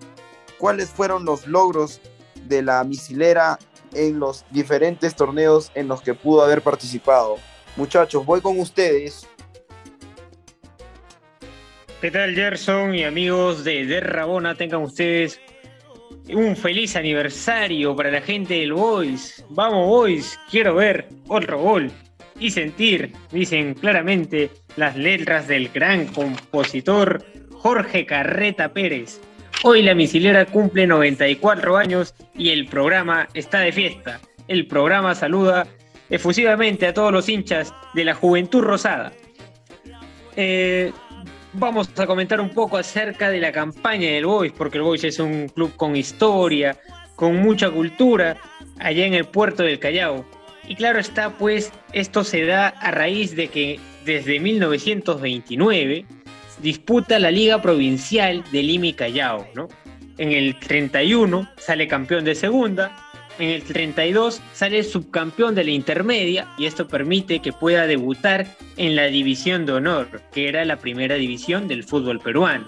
cuáles 0.57 0.89
fueron 0.89 1.25
los 1.25 1.45
logros 1.45 2.01
de 2.47 2.63
la 2.63 2.83
misilera 2.83 3.59
en 3.93 4.19
los 4.19 4.43
diferentes 4.49 5.15
torneos 5.15 5.71
en 5.75 5.87
los 5.87 6.01
que 6.01 6.15
pudo 6.15 6.43
haber 6.43 6.63
participado. 6.63 7.37
Muchachos, 7.75 8.25
voy 8.25 8.41
con 8.41 8.59
ustedes. 8.59 9.27
¿Qué 12.01 12.11
tal 12.11 12.35
Gerson 12.35 12.93
y 12.93 13.03
amigos 13.03 13.63
de 13.63 13.85
Derrabona? 13.85 14.53
Tengan 14.53 14.81
ustedes 14.81 15.39
un 16.29 16.55
feliz 16.55 16.95
aniversario 16.95 17.95
para 17.95 18.11
la 18.11 18.21
gente 18.21 18.55
del 18.55 18.73
Boys. 18.73 19.43
Vamos 19.49 19.87
Boys, 19.87 20.39
quiero 20.51 20.75
ver 20.75 21.07
otro 21.27 21.57
gol 21.59 21.89
y 22.37 22.51
sentir, 22.51 23.13
dicen 23.31 23.73
claramente 23.75 24.51
las 24.75 24.97
letras 24.97 25.47
del 25.47 25.69
gran 25.69 26.07
compositor 26.07 27.23
Jorge 27.51 28.05
Carreta 28.05 28.73
Pérez. 28.73 29.21
Hoy 29.63 29.81
la 29.81 29.95
misilera 29.95 30.45
cumple 30.45 30.85
94 30.85 31.77
años 31.77 32.13
y 32.35 32.49
el 32.49 32.67
programa 32.67 33.29
está 33.33 33.59
de 33.59 33.71
fiesta. 33.71 34.19
El 34.49 34.67
programa 34.67 35.15
saluda 35.15 35.65
efusivamente 36.09 36.87
a 36.87 36.93
todos 36.93 37.13
los 37.13 37.29
hinchas 37.29 37.73
de 37.93 38.03
la 38.03 38.13
Juventud 38.13 38.61
Rosada. 38.61 39.13
Eh, 40.35 40.91
vamos 41.57 41.89
a 41.97 42.05
comentar 42.05 42.41
un 42.41 42.49
poco 42.49 42.77
acerca 42.77 43.29
de 43.29 43.39
la 43.39 43.51
campaña 43.51 44.09
del 44.09 44.25
Boys, 44.25 44.51
porque 44.51 44.77
el 44.77 44.83
Boys 44.83 45.03
es 45.03 45.19
un 45.19 45.47
club 45.49 45.75
con 45.75 45.95
historia, 45.95 46.77
con 47.15 47.37
mucha 47.37 47.69
cultura, 47.69 48.37
allá 48.79 49.05
en 49.05 49.13
el 49.13 49.25
puerto 49.25 49.63
del 49.63 49.79
Callao. 49.79 50.25
Y 50.67 50.75
claro 50.75 50.99
está, 50.99 51.37
pues 51.37 51.71
esto 51.93 52.23
se 52.23 52.45
da 52.45 52.69
a 52.69 52.91
raíz 52.91 53.35
de 53.35 53.47
que 53.47 53.79
desde 54.03 54.39
1929 54.39 56.05
disputa 56.61 57.19
la 57.19 57.31
Liga 57.31 57.61
Provincial 57.61 58.43
de 58.51 58.63
Lima 58.63 58.95
Callao, 58.95 59.47
¿no? 59.55 59.67
En 60.17 60.31
el 60.31 60.57
31 60.59 61.49
sale 61.57 61.87
campeón 61.87 62.25
de 62.25 62.35
segunda, 62.35 62.95
en 63.39 63.49
el 63.49 63.63
32 63.63 64.41
sale 64.53 64.83
subcampeón 64.83 65.55
de 65.55 65.63
la 65.63 65.71
intermedia 65.71 66.47
y 66.57 66.65
esto 66.65 66.87
permite 66.87 67.39
que 67.39 67.53
pueda 67.53 67.87
debutar 67.87 68.47
en 68.77 68.95
la 68.95 69.05
división 69.05 69.65
de 69.65 69.73
honor, 69.73 70.21
que 70.31 70.47
era 70.49 70.65
la 70.65 70.77
primera 70.77 71.15
división 71.15 71.67
del 71.67 71.83
fútbol 71.83 72.19
peruano. 72.19 72.65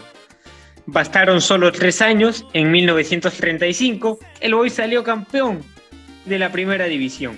Bastaron 0.85 1.41
solo 1.41 1.71
tres 1.71 2.01
años, 2.01 2.45
en 2.53 2.71
1935 2.71 4.19
el 4.39 4.55
Boy 4.55 4.69
salió 4.69 5.03
campeón 5.03 5.61
de 6.25 6.39
la 6.39 6.51
primera 6.51 6.85
división. 6.85 7.37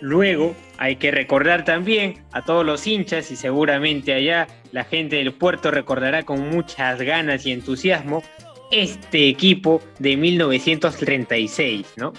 Luego 0.00 0.54
hay 0.78 0.96
que 0.96 1.10
recordar 1.10 1.64
también 1.64 2.24
a 2.32 2.42
todos 2.42 2.64
los 2.64 2.86
hinchas 2.86 3.30
y 3.30 3.36
seguramente 3.36 4.12
allá 4.12 4.46
la 4.72 4.84
gente 4.84 5.16
del 5.16 5.32
puerto 5.32 5.70
recordará 5.70 6.22
con 6.24 6.50
muchas 6.50 7.00
ganas 7.00 7.46
y 7.46 7.52
entusiasmo 7.52 8.22
este 8.70 9.28
equipo 9.28 9.82
de 9.98 10.16
1936, 10.16 11.94
¿no? 11.96 12.12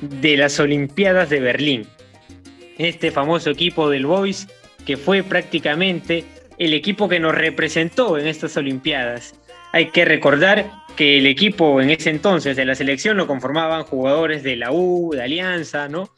De 0.00 0.36
las 0.36 0.58
Olimpiadas 0.60 1.30
de 1.30 1.40
Berlín. 1.40 1.86
Este 2.78 3.10
famoso 3.10 3.50
equipo 3.50 3.88
del 3.90 4.06
Boys 4.06 4.48
que 4.84 4.96
fue 4.96 5.22
prácticamente 5.22 6.24
el 6.58 6.74
equipo 6.74 7.08
que 7.08 7.20
nos 7.20 7.34
representó 7.34 8.18
en 8.18 8.26
estas 8.26 8.56
Olimpiadas. 8.56 9.34
Hay 9.72 9.86
que 9.90 10.04
recordar 10.04 10.70
que 10.96 11.18
el 11.18 11.26
equipo 11.26 11.80
en 11.80 11.90
ese 11.90 12.10
entonces 12.10 12.56
de 12.56 12.64
la 12.64 12.74
selección 12.74 13.16
lo 13.16 13.26
conformaban 13.26 13.84
jugadores 13.84 14.42
de 14.42 14.56
la 14.56 14.70
U, 14.70 15.12
de 15.12 15.22
Alianza, 15.22 15.88
¿no? 15.88 16.10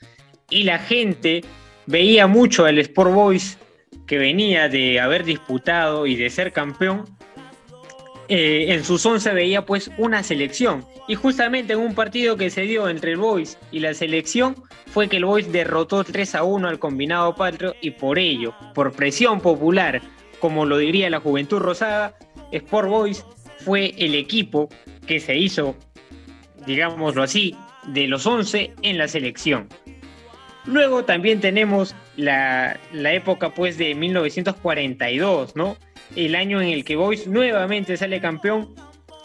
y 0.51 0.65
la 0.65 0.79
gente 0.79 1.43
veía 1.87 2.27
mucho 2.27 2.65
al 2.65 2.79
Sport 2.79 3.13
Boys 3.13 3.59
que 4.07 4.19
venía 4.19 4.69
de 4.69 5.01
haber 5.01 5.25
disputado 5.25 6.07
y 6.07 6.17
de 6.17 6.31
ser 6.31 6.53
campeón. 6.53 7.05
Eh, 8.29 8.75
en 8.75 8.85
sus 8.85 9.07
11 9.07 9.33
veía 9.35 9.65
pues 9.65 9.91
una 9.99 10.23
selección 10.23 10.85
y 11.07 11.15
justamente 11.15 11.75
en 11.75 11.79
un 11.79 11.95
partido 11.95 12.37
que 12.37 12.51
se 12.51 12.63
dio 12.63 12.89
entre 12.89 13.13
el 13.13 13.19
Boys 13.19 13.57
y 13.71 13.79
la 13.79 13.95
selección 13.95 14.57
fue 14.89 15.09
que 15.09 15.19
el 15.19 15.25
Boys 15.25 15.53
derrotó 15.53 16.03
3 16.03 16.35
a 16.35 16.43
1 16.43 16.69
al 16.69 16.79
combinado 16.81 17.37
patrio 17.37 17.75
y 17.81 17.93
por 17.93 18.19
ello, 18.19 18.53
por 18.75 18.93
presión 18.93 19.41
popular, 19.41 20.03
como 20.41 20.67
lo 20.67 20.79
diría 20.79 21.09
la 21.09 21.21
Juventud 21.21 21.59
Rosada, 21.59 22.17
Sport 22.51 22.89
Boys 22.89 23.25
fue 23.65 23.95
el 23.99 24.15
equipo 24.15 24.69
que 25.07 25.21
se 25.21 25.37
hizo, 25.37 25.77
digámoslo 26.67 27.23
así, 27.23 27.55
de 27.87 28.09
los 28.09 28.27
11 28.27 28.75
en 28.83 28.99
la 28.99 29.09
selección. 29.09 29.69
Luego 30.67 31.05
también 31.05 31.41
tenemos 31.41 31.95
la, 32.17 32.79
época 32.93 33.55
pues 33.55 33.79
de 33.79 33.95
1942, 33.95 35.55
¿no? 35.55 35.77
El 36.15 36.35
año 36.35 36.61
en 36.61 36.69
el 36.69 36.85
que 36.85 36.97
Boys 36.97 37.27
nuevamente 37.27 37.97
sale 37.97 38.21
campeón, 38.21 38.75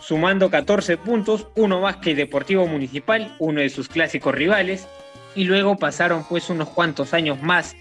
sumando 0.02 0.50
14 0.50 0.98
puntos, 0.98 1.48
uno 1.56 1.80
más 1.82 1.98
que 1.98 2.16
Deportivo 2.16 2.68
Municipal, 2.68 3.36
uno 3.40 3.62
de 3.62 3.70
sus 3.70 3.88
clásicos 3.88 4.34
rivales, 4.34 4.88
y 5.36 5.44
luego 5.44 5.78
pasaron 5.78 6.26
pues 6.28 6.50
unos 6.50 6.70
cuantos 6.70 7.14
años 7.14 7.42
más 7.42 7.76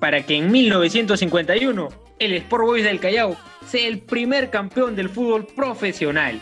para 0.00 0.22
que 0.22 0.36
en 0.36 0.50
1951 0.50 1.88
el 2.18 2.32
Sport 2.34 2.64
Boys 2.64 2.84
del 2.84 3.00
Callao 3.00 3.36
sea 3.66 3.86
el 3.86 4.00
primer 4.00 4.50
campeón 4.50 4.96
del 4.96 5.08
fútbol 5.08 5.46
profesional. 5.46 6.40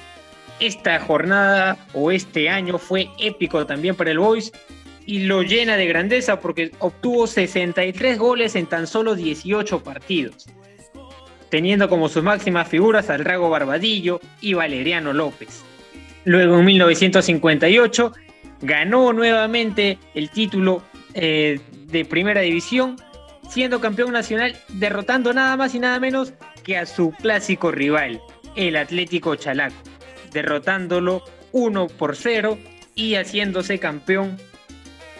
Esta 0.61 1.00
jornada 1.00 1.76
o 1.94 2.11
este 2.11 2.49
año 2.49 2.78
fue 2.78 3.09
épico 3.18 3.66
también 3.66 3.97
para 3.97 4.12
el 4.12 4.18
Boys 4.18 4.52
y 5.04 5.21
lo 5.21 5.42
llena 5.42 5.76
de 5.76 5.87
grandeza 5.87 6.40
porque 6.40 6.71
obtuvo 6.78 7.26
63 7.26 8.18
goles 8.18 8.54
en 8.56 8.66
tan 8.66 8.87
solo 8.87 9.14
18 9.14 9.83
partidos, 9.83 10.47
teniendo 11.54 11.88
como 11.88 12.08
sus 12.08 12.25
máximas 12.25 12.66
figuras 12.66 13.11
al 13.11 13.25
Rago 13.25 13.49
Barbadillo 13.49 14.20
y 14.40 14.54
Valeriano 14.54 15.12
López. 15.12 15.62
Luego 16.25 16.58
en 16.58 16.64
1958 16.64 18.12
ganó 18.62 19.12
nuevamente 19.12 20.00
el 20.16 20.30
título 20.30 20.82
eh, 21.14 21.61
de 21.87 22.04
primera 22.04 22.40
división, 22.40 22.96
siendo 23.49 23.80
campeón 23.80 24.11
nacional, 24.11 24.56
derrotando 24.68 25.32
nada 25.32 25.56
más 25.56 25.76
y 25.76 25.78
nada 25.78 26.00
menos 26.00 26.32
que 26.64 26.76
a 26.76 26.87
su 26.87 27.12
clásico 27.12 27.70
rival, 27.70 28.20
el 28.56 28.75
Atlético 28.75 29.37
Chalaco, 29.37 29.76
derrotándolo 30.32 31.23
1 31.52 31.87
por 31.87 32.16
0 32.16 32.58
y 32.96 33.14
haciéndose 33.14 33.78
campeón 33.78 34.38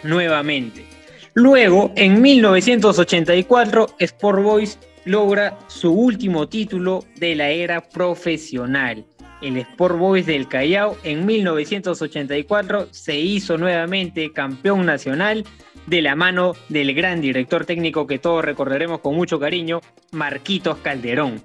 nuevamente. 0.03 0.85
Luego, 1.33 1.93
en 1.95 2.21
1984, 2.21 3.95
Sport 3.99 4.43
Boys 4.43 4.77
logra 5.05 5.57
su 5.67 5.91
último 5.91 6.47
título 6.49 7.05
de 7.17 7.35
la 7.35 7.49
era 7.49 7.81
profesional. 7.81 9.05
El 9.41 9.57
Sport 9.57 9.97
Boys 9.97 10.25
del 10.25 10.47
Callao 10.47 10.97
en 11.03 11.25
1984 11.25 12.87
se 12.91 13.19
hizo 13.19 13.57
nuevamente 13.57 14.31
campeón 14.31 14.85
nacional 14.85 15.45
de 15.87 16.01
la 16.01 16.15
mano 16.15 16.53
del 16.69 16.93
gran 16.93 17.21
director 17.21 17.65
técnico 17.65 18.07
que 18.07 18.19
todos 18.19 18.43
recordaremos 18.43 18.99
con 18.99 19.15
mucho 19.15 19.39
cariño, 19.39 19.81
Marquitos 20.11 20.77
Calderón. 20.77 21.43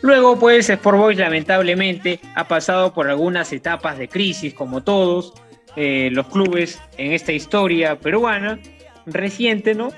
Luego, 0.00 0.38
pues, 0.38 0.70
Sport 0.70 0.98
Boys 0.98 1.18
lamentablemente 1.18 2.20
ha 2.36 2.46
pasado 2.46 2.94
por 2.94 3.08
algunas 3.08 3.52
etapas 3.52 3.98
de 3.98 4.08
crisis, 4.08 4.54
como 4.54 4.84
todos, 4.84 5.34
eh, 5.74 6.10
los 6.12 6.28
clubes 6.28 6.80
en 6.98 7.12
esta 7.12 7.32
historia 7.32 7.98
peruana 7.98 8.60
reciente, 9.06 9.74
¿no? 9.74 9.88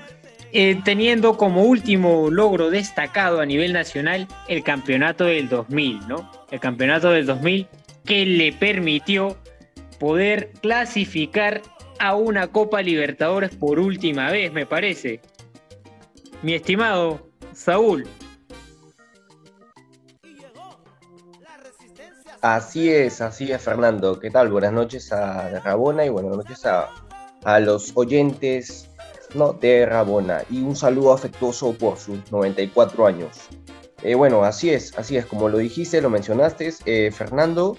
Eh, 0.53 0.81
teniendo 0.83 1.37
como 1.37 1.63
último 1.63 2.29
logro 2.29 2.69
destacado 2.69 3.39
a 3.39 3.45
nivel 3.45 3.71
nacional 3.71 4.27
el 4.49 4.63
campeonato 4.63 5.25
del 5.25 5.47
2000, 5.47 6.07
¿no? 6.07 6.29
El 6.51 6.59
campeonato 6.59 7.11
del 7.11 7.25
2000 7.25 7.67
que 8.03 8.25
le 8.25 8.51
permitió 8.51 9.37
poder 9.99 10.51
clasificar 10.61 11.61
a 11.99 12.15
una 12.15 12.47
Copa 12.47 12.81
Libertadores 12.81 13.55
por 13.55 13.79
última 13.79 14.29
vez, 14.29 14.51
me 14.51 14.65
parece. 14.65 15.21
Mi 16.41 16.53
estimado 16.53 17.29
Saúl, 17.53 18.07
Así 22.41 22.89
es, 22.89 23.21
así 23.21 23.51
es, 23.51 23.61
Fernando. 23.61 24.19
¿Qué 24.19 24.31
tal? 24.31 24.49
Buenas 24.49 24.73
noches 24.73 25.13
a 25.13 25.59
Rabona 25.59 26.05
y 26.05 26.09
buenas 26.09 26.35
noches 26.35 26.65
a, 26.65 26.89
los 27.59 27.91
oyentes 27.93 28.89
¿no? 29.35 29.53
de 29.53 29.85
Rabona. 29.85 30.43
Y 30.49 30.61
un 30.61 30.75
saludo 30.75 31.13
afectuoso 31.13 31.73
por 31.73 31.97
sus 31.97 32.31
94 32.31 33.07
años. 33.07 33.37
Eh, 34.03 34.15
bueno, 34.15 34.43
así 34.43 34.71
es, 34.71 34.97
así 34.97 35.17
es, 35.17 35.25
como 35.25 35.47
lo 35.47 35.59
dijiste, 35.59 36.01
lo 36.01 36.09
mencionaste, 36.09 36.73
eh, 36.85 37.11
Fernando, 37.11 37.77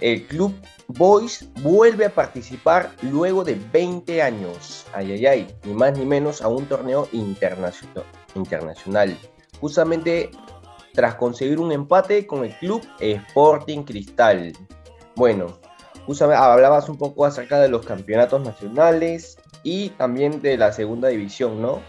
el 0.00 0.26
Club 0.26 0.54
Boys 0.88 1.48
vuelve 1.62 2.06
a 2.06 2.10
participar 2.10 2.92
luego 3.02 3.42
de 3.42 3.58
20 3.72 4.22
años, 4.22 4.86
ay, 4.92 5.12
ay, 5.12 5.26
ay, 5.26 5.46
ni 5.64 5.74
más 5.74 5.98
ni 5.98 6.06
menos 6.06 6.40
a 6.40 6.48
un 6.48 6.66
torneo 6.66 7.08
internacional. 7.12 8.04
internacional. 8.34 9.16
Justamente 9.60 10.30
tras 10.96 11.14
conseguir 11.16 11.58
un 11.60 11.72
empate 11.72 12.26
con 12.26 12.44
el 12.44 12.56
club 12.58 12.82
Sporting 13.00 13.82
Cristal. 13.82 14.52
Bueno, 15.14 15.58
hablabas 16.20 16.88
un 16.88 16.96
poco 16.96 17.24
acerca 17.24 17.60
de 17.60 17.68
los 17.68 17.84
campeonatos 17.84 18.40
nacionales 18.40 19.36
y 19.66 19.88
también 19.90 20.40
de 20.42 20.56
la 20.56 20.72
segunda 20.72 21.08
división, 21.08 21.60
¿no? 21.60 21.80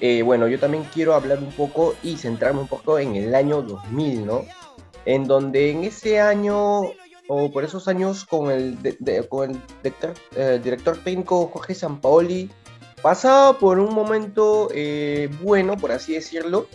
eh, 0.00 0.20
bueno, 0.20 0.46
yo 0.46 0.58
también 0.58 0.84
quiero 0.92 1.14
hablar 1.14 1.38
un 1.38 1.52
poco 1.52 1.94
y 2.02 2.18
centrarme 2.18 2.60
un 2.60 2.68
poco 2.68 2.98
en 2.98 3.16
el 3.16 3.34
año 3.34 3.62
2000, 3.62 4.26
¿no? 4.26 4.44
En 5.06 5.26
donde 5.26 5.70
en 5.70 5.84
ese 5.84 6.20
año, 6.20 6.82
o 7.26 7.50
por 7.50 7.64
esos 7.64 7.88
años, 7.88 8.26
con 8.26 8.50
el, 8.50 8.76
con 9.30 9.52
el 9.52 9.60
director, 9.82 10.12
eh, 10.36 10.60
director 10.62 10.98
técnico 10.98 11.46
Jorge 11.46 11.74
Sampaoli, 11.74 12.50
pasaba 13.00 13.58
por 13.58 13.78
un 13.78 13.94
momento 13.94 14.68
eh, 14.74 15.30
bueno, 15.40 15.78
por 15.78 15.92
así 15.92 16.12
decirlo, 16.12 16.66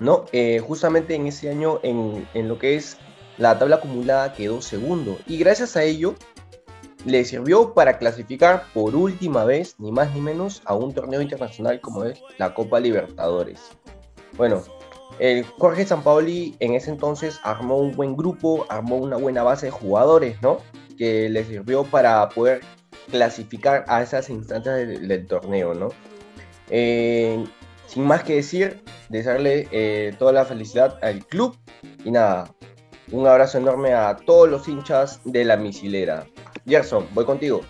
¿no? 0.00 0.24
justamente 0.66 1.14
en 1.14 1.28
ese 1.28 1.48
año, 1.48 1.78
en, 1.84 2.26
en 2.34 2.48
lo 2.48 2.58
que 2.58 2.74
es 2.74 2.96
la 3.38 3.56
tabla 3.56 3.76
acumulada, 3.76 4.32
quedó 4.32 4.60
segundo. 4.60 5.16
Y 5.28 5.38
gracias 5.38 5.76
a 5.76 5.84
ello, 5.84 6.16
le 7.04 7.24
sirvió 7.24 7.74
para 7.74 7.98
clasificar 7.98 8.64
por 8.72 8.94
última 8.96 9.44
vez, 9.44 9.76
ni 9.78 9.92
más 9.92 10.14
ni 10.14 10.20
menos, 10.20 10.62
a 10.64 10.74
un 10.74 10.94
torneo 10.94 11.20
internacional 11.20 11.80
como 11.80 12.04
es 12.04 12.22
la 12.38 12.54
Copa 12.54 12.80
Libertadores. 12.80 13.60
Bueno, 14.36 14.62
el 15.18 15.44
Jorge 15.44 15.86
Sampaoli 15.86 16.56
en 16.60 16.74
ese 16.74 16.90
entonces 16.90 17.38
armó 17.42 17.78
un 17.78 17.92
buen 17.92 18.16
grupo, 18.16 18.66
armó 18.68 18.96
una 18.96 19.16
buena 19.16 19.42
base 19.42 19.66
de 19.66 19.72
jugadores, 19.72 20.40
¿no? 20.42 20.58
Que 20.96 21.28
le 21.28 21.44
sirvió 21.44 21.84
para 21.84 22.28
poder 22.30 22.60
clasificar 23.10 23.84
a 23.88 24.02
esas 24.02 24.30
instancias 24.30 24.76
del, 24.76 25.26
torneo, 25.26 25.74
¿no? 25.74 25.90
Eh, 26.70 27.44
sin 27.86 28.04
más 28.04 28.24
que 28.24 28.36
decir, 28.36 28.82
desearle 29.08 29.68
eh, 29.70 30.14
toda 30.18 30.32
la 30.32 30.44
felicidad 30.44 30.98
al 31.02 31.24
club 31.26 31.56
y 32.04 32.10
nada, 32.10 32.52
un 33.12 33.26
abrazo 33.26 33.58
enorme 33.58 33.92
a 33.92 34.16
todos 34.16 34.48
los 34.48 34.66
hinchas 34.66 35.20
de 35.24 35.44
la 35.44 35.56
misilera. 35.56 36.26
Gerson, 36.66 37.06
voy 37.12 37.24
contigo. 37.24 37.62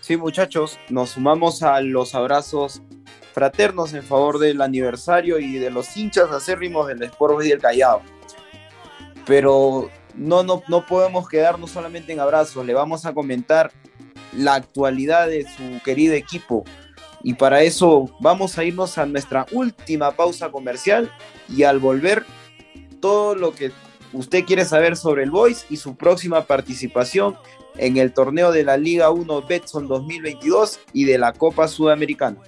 Sí, 0.00 0.16
muchachos, 0.16 0.78
nos 0.88 1.10
sumamos 1.10 1.62
a 1.62 1.80
los 1.80 2.14
abrazos 2.14 2.82
fraternos 3.32 3.92
en 3.92 4.02
favor 4.02 4.38
del 4.38 4.62
aniversario 4.62 5.38
y 5.38 5.58
de 5.58 5.70
los 5.70 5.96
hinchas 5.96 6.30
acérrimos 6.30 6.86
del 6.86 7.02
Sport 7.02 7.44
y 7.44 7.48
del 7.48 7.60
Callao. 7.60 8.02
Pero 9.26 9.90
no, 10.14 10.42
no, 10.42 10.62
no 10.68 10.86
podemos 10.86 11.28
quedarnos 11.28 11.72
solamente 11.72 12.12
en 12.12 12.20
abrazos, 12.20 12.64
le 12.64 12.72
vamos 12.72 13.04
a 13.04 13.12
comentar 13.12 13.72
la 14.32 14.54
actualidad 14.54 15.28
de 15.28 15.42
su 15.42 15.82
querido 15.84 16.14
equipo. 16.14 16.64
Y 17.22 17.34
para 17.34 17.62
eso 17.62 18.08
vamos 18.20 18.56
a 18.56 18.64
irnos 18.64 18.98
a 18.98 19.06
nuestra 19.06 19.46
última 19.50 20.12
pausa 20.12 20.50
comercial 20.50 21.10
y 21.48 21.64
al 21.64 21.78
volver 21.78 22.24
todo 23.00 23.34
lo 23.34 23.52
que 23.52 23.72
usted 24.16 24.44
quiere 24.44 24.64
saber 24.64 24.96
sobre 24.96 25.22
el 25.22 25.30
Boys 25.30 25.66
y 25.68 25.76
su 25.76 25.96
próxima 25.96 26.46
participación 26.46 27.36
en 27.76 27.98
el 27.98 28.12
torneo 28.12 28.50
de 28.50 28.64
la 28.64 28.76
Liga 28.76 29.10
1 29.10 29.42
Betson 29.42 29.86
2022 29.86 30.80
y 30.92 31.04
de 31.04 31.18
la 31.18 31.32
Copa 31.32 31.68
Sudamericana. 31.68 32.38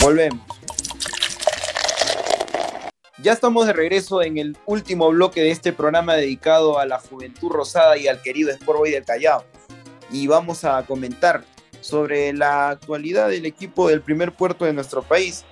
Volvemos. 0.00 0.40
Ya 3.18 3.32
estamos 3.32 3.66
de 3.66 3.72
regreso 3.72 4.22
en 4.22 4.38
el 4.38 4.56
último 4.66 5.10
bloque 5.10 5.40
de 5.40 5.50
este 5.50 5.72
programa 5.72 6.14
dedicado 6.14 6.78
a 6.78 6.86
la 6.86 7.00
juventud 7.00 7.48
rosada 7.50 7.96
y 7.96 8.06
al 8.06 8.22
querido 8.22 8.50
Sport 8.50 8.78
Boy 8.78 8.90
del 8.90 9.04
Callao. 9.04 9.44
Y 10.12 10.26
vamos 10.26 10.64
a 10.64 10.84
comentar 10.86 11.44
sobre 11.80 12.32
la 12.32 12.68
actualidad 12.68 13.28
del 13.28 13.46
equipo 13.46 13.88
del 13.88 14.00
primer 14.00 14.32
puerto 14.32 14.64
de 14.64 14.72
nuestro 14.72 15.02
país 15.02 15.44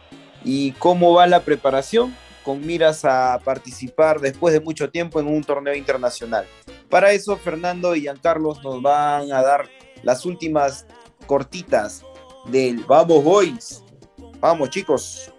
y 0.44 0.72
cómo 0.72 1.14
va 1.14 1.26
la 1.26 1.40
preparación 1.40 2.14
con 2.44 2.64
miras 2.64 3.04
a 3.04 3.38
participar 3.44 4.20
después 4.20 4.52
de 4.54 4.60
mucho 4.60 4.90
tiempo 4.90 5.20
en 5.20 5.26
un 5.26 5.42
torneo 5.42 5.74
internacional. 5.74 6.46
Para 6.88 7.12
eso, 7.12 7.36
Fernando 7.36 7.94
y 7.94 8.02
Giancarlos 8.02 8.62
nos 8.62 8.82
van 8.82 9.32
a 9.32 9.42
dar 9.42 9.68
las 10.02 10.26
últimas 10.26 10.86
cortitas 11.26 12.04
del 12.46 12.84
Vamos 12.84 13.22
Boys. 13.22 13.84
Vamos, 14.40 14.70
chicos. 14.70 15.32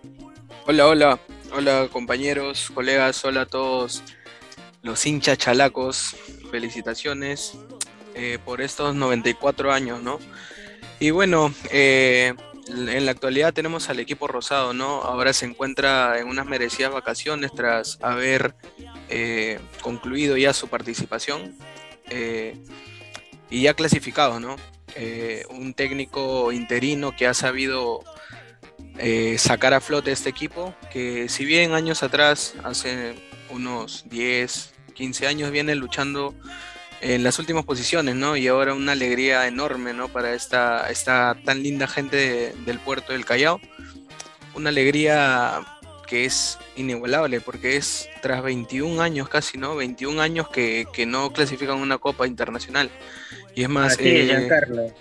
Hola, 0.66 0.88
hola. 0.88 1.20
Hola, 1.56 1.88
compañeros, 1.92 2.72
colegas. 2.74 3.24
Hola 3.26 3.42
a 3.42 3.46
todos 3.46 4.02
los 4.82 5.06
hinchas 5.06 5.38
chalacos. 5.38 6.16
Felicitaciones 6.50 7.58
eh, 8.16 8.40
por 8.44 8.62
estos 8.62 8.96
94 8.96 9.72
años, 9.72 10.02
¿no? 10.02 10.20
Y 11.00 11.12
bueno, 11.12 11.54
eh, 11.72 12.34
en 12.68 13.06
la 13.06 13.12
actualidad 13.12 13.54
tenemos 13.54 13.90
al 13.90 14.00
equipo 14.00 14.28
rosado, 14.28 14.74
¿no? 14.74 15.02
Ahora 15.02 15.34
se 15.34 15.46
encuentra 15.46 16.20
en 16.20 16.28
unas 16.28 16.46
merecidas 16.46 16.94
vacaciones 16.94 17.52
tras 17.54 18.00
haber 18.02 18.56
eh, 19.10 19.60
concluido 19.82 20.38
ya 20.38 20.54
su 20.54 20.68
participación 20.68 21.56
eh, 22.10 22.58
y 23.50 23.64
ya 23.64 23.74
clasificado, 23.74 24.40
¿no? 24.40 24.56
Eh, 24.96 25.44
un 25.50 25.74
técnico 25.74 26.52
interino 26.52 27.16
que 27.16 27.28
ha 27.28 27.34
sabido 27.34 28.04
sacar 29.38 29.74
a 29.74 29.82
flote 29.82 30.12
este 30.12 30.30
equipo, 30.30 30.76
que 30.92 31.28
si 31.28 31.46
bien 31.46 31.74
años 31.74 32.04
atrás, 32.04 32.54
hace 32.64 33.16
unos 33.50 34.08
10, 34.08 34.72
15 34.94 35.28
años, 35.28 35.52
viene 35.52 35.74
luchando 35.74 36.36
en 37.04 37.22
las 37.24 37.38
últimas 37.38 37.66
posiciones, 37.66 38.16
¿no? 38.16 38.38
Y 38.38 38.48
ahora 38.48 38.74
una 38.74 38.94
alegría 38.94 39.46
enorme, 39.46 39.94
¿no? 39.94 40.08
Para 40.08 40.34
esta, 40.34 40.90
esta 40.90 41.38
tan 41.44 41.62
linda 41.62 41.86
gente 41.86 42.54
del 42.66 42.80
puerto 42.80 43.12
del 43.12 43.26
Callao. 43.26 43.60
Una 44.56 44.70
alegría 44.70 45.60
que 46.08 46.24
es 46.26 46.58
inigualable 46.78 47.42
porque 47.42 47.76
es 47.76 48.10
tras 48.22 48.42
21 48.42 49.02
años 49.02 49.28
casi, 49.28 49.58
¿no? 49.58 49.76
21 49.76 50.22
años 50.22 50.48
que, 50.48 50.88
no 51.06 51.34
clasifican 51.34 51.78
una 51.78 51.98
copa 51.98 52.26
internacional. 52.26 52.90
Y 53.54 53.64
es 53.64 53.70
más... 53.70 53.98
Eh, 54.00 54.94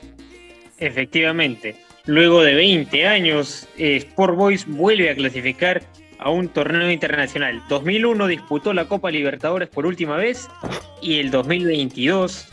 Efectivamente. 0.79 1.77
Luego 2.07 2.43
de 2.43 2.55
20 2.55 3.07
años, 3.07 3.69
eh, 3.79 3.97
Sport 3.97 4.35
Boys 4.35 4.67
vuelve 4.67 5.09
a 5.11 5.15
clasificar 5.15 5.83
a 6.23 6.31
un 6.31 6.49
torneo 6.49 6.91
internacional. 6.91 7.63
2001 7.69 8.27
disputó 8.27 8.73
la 8.73 8.87
Copa 8.87 9.11
Libertadores 9.11 9.69
por 9.69 9.87
última 9.87 10.17
vez 10.17 10.49
y 11.01 11.19
el 11.19 11.31
2022 11.31 12.49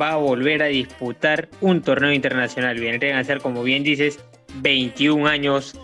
va 0.00 0.12
a 0.12 0.16
volver 0.16 0.62
a 0.62 0.66
disputar 0.66 1.48
un 1.60 1.82
torneo 1.82 2.12
internacional. 2.12 2.78
Vendrían 2.78 3.18
a 3.18 3.24
ser, 3.24 3.40
como 3.40 3.62
bien 3.62 3.82
dices, 3.82 4.18
21 4.56 5.26
años 5.26 5.78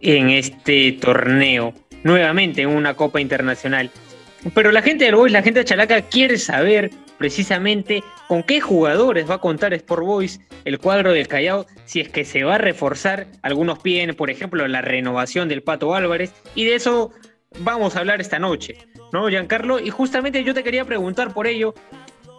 en 0.00 0.30
este 0.30 0.92
torneo. 0.92 1.74
Nuevamente 2.02 2.62
en 2.62 2.68
una 2.68 2.94
Copa 2.94 3.20
Internacional. 3.20 3.90
Pero 4.54 4.70
la 4.70 4.82
gente 4.82 5.04
del 5.06 5.16
Boys, 5.16 5.32
la 5.32 5.42
gente 5.42 5.60
de 5.60 5.64
Chalaca 5.64 6.02
quiere 6.02 6.38
saber 6.38 6.90
precisamente 7.18 8.02
con 8.28 8.42
qué 8.42 8.60
jugadores 8.60 9.28
va 9.28 9.36
a 9.36 9.38
contar 9.38 9.72
Sport 9.74 10.04
Boys 10.04 10.40
el 10.64 10.78
cuadro 10.78 11.12
del 11.12 11.28
Callao, 11.28 11.66
si 11.84 12.00
es 12.00 12.08
que 12.08 12.24
se 12.24 12.44
va 12.44 12.56
a 12.56 12.58
reforzar. 12.58 13.26
Algunos 13.42 13.78
piden, 13.78 14.14
por 14.14 14.30
ejemplo, 14.30 14.66
la 14.68 14.82
renovación 14.82 15.48
del 15.48 15.62
Pato 15.62 15.94
Álvarez, 15.94 16.32
y 16.54 16.64
de 16.64 16.74
eso 16.74 17.12
vamos 17.60 17.96
a 17.96 18.00
hablar 18.00 18.20
esta 18.20 18.38
noche, 18.38 18.76
¿no, 19.12 19.28
Giancarlo? 19.28 19.78
Y 19.78 19.90
justamente 19.90 20.44
yo 20.44 20.54
te 20.54 20.62
quería 20.62 20.84
preguntar 20.84 21.32
por 21.32 21.46
ello, 21.46 21.74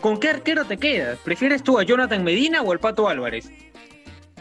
¿con 0.01 0.19
qué 0.19 0.29
arquero 0.29 0.65
te 0.65 0.77
quedas? 0.77 1.17
¿Prefieres 1.23 1.63
tú 1.63 1.79
a 1.79 1.83
Jonathan 1.83 2.23
Medina 2.23 2.61
o 2.61 2.71
al 2.71 2.79
Pato 2.79 3.07
Álvarez? 3.07 3.49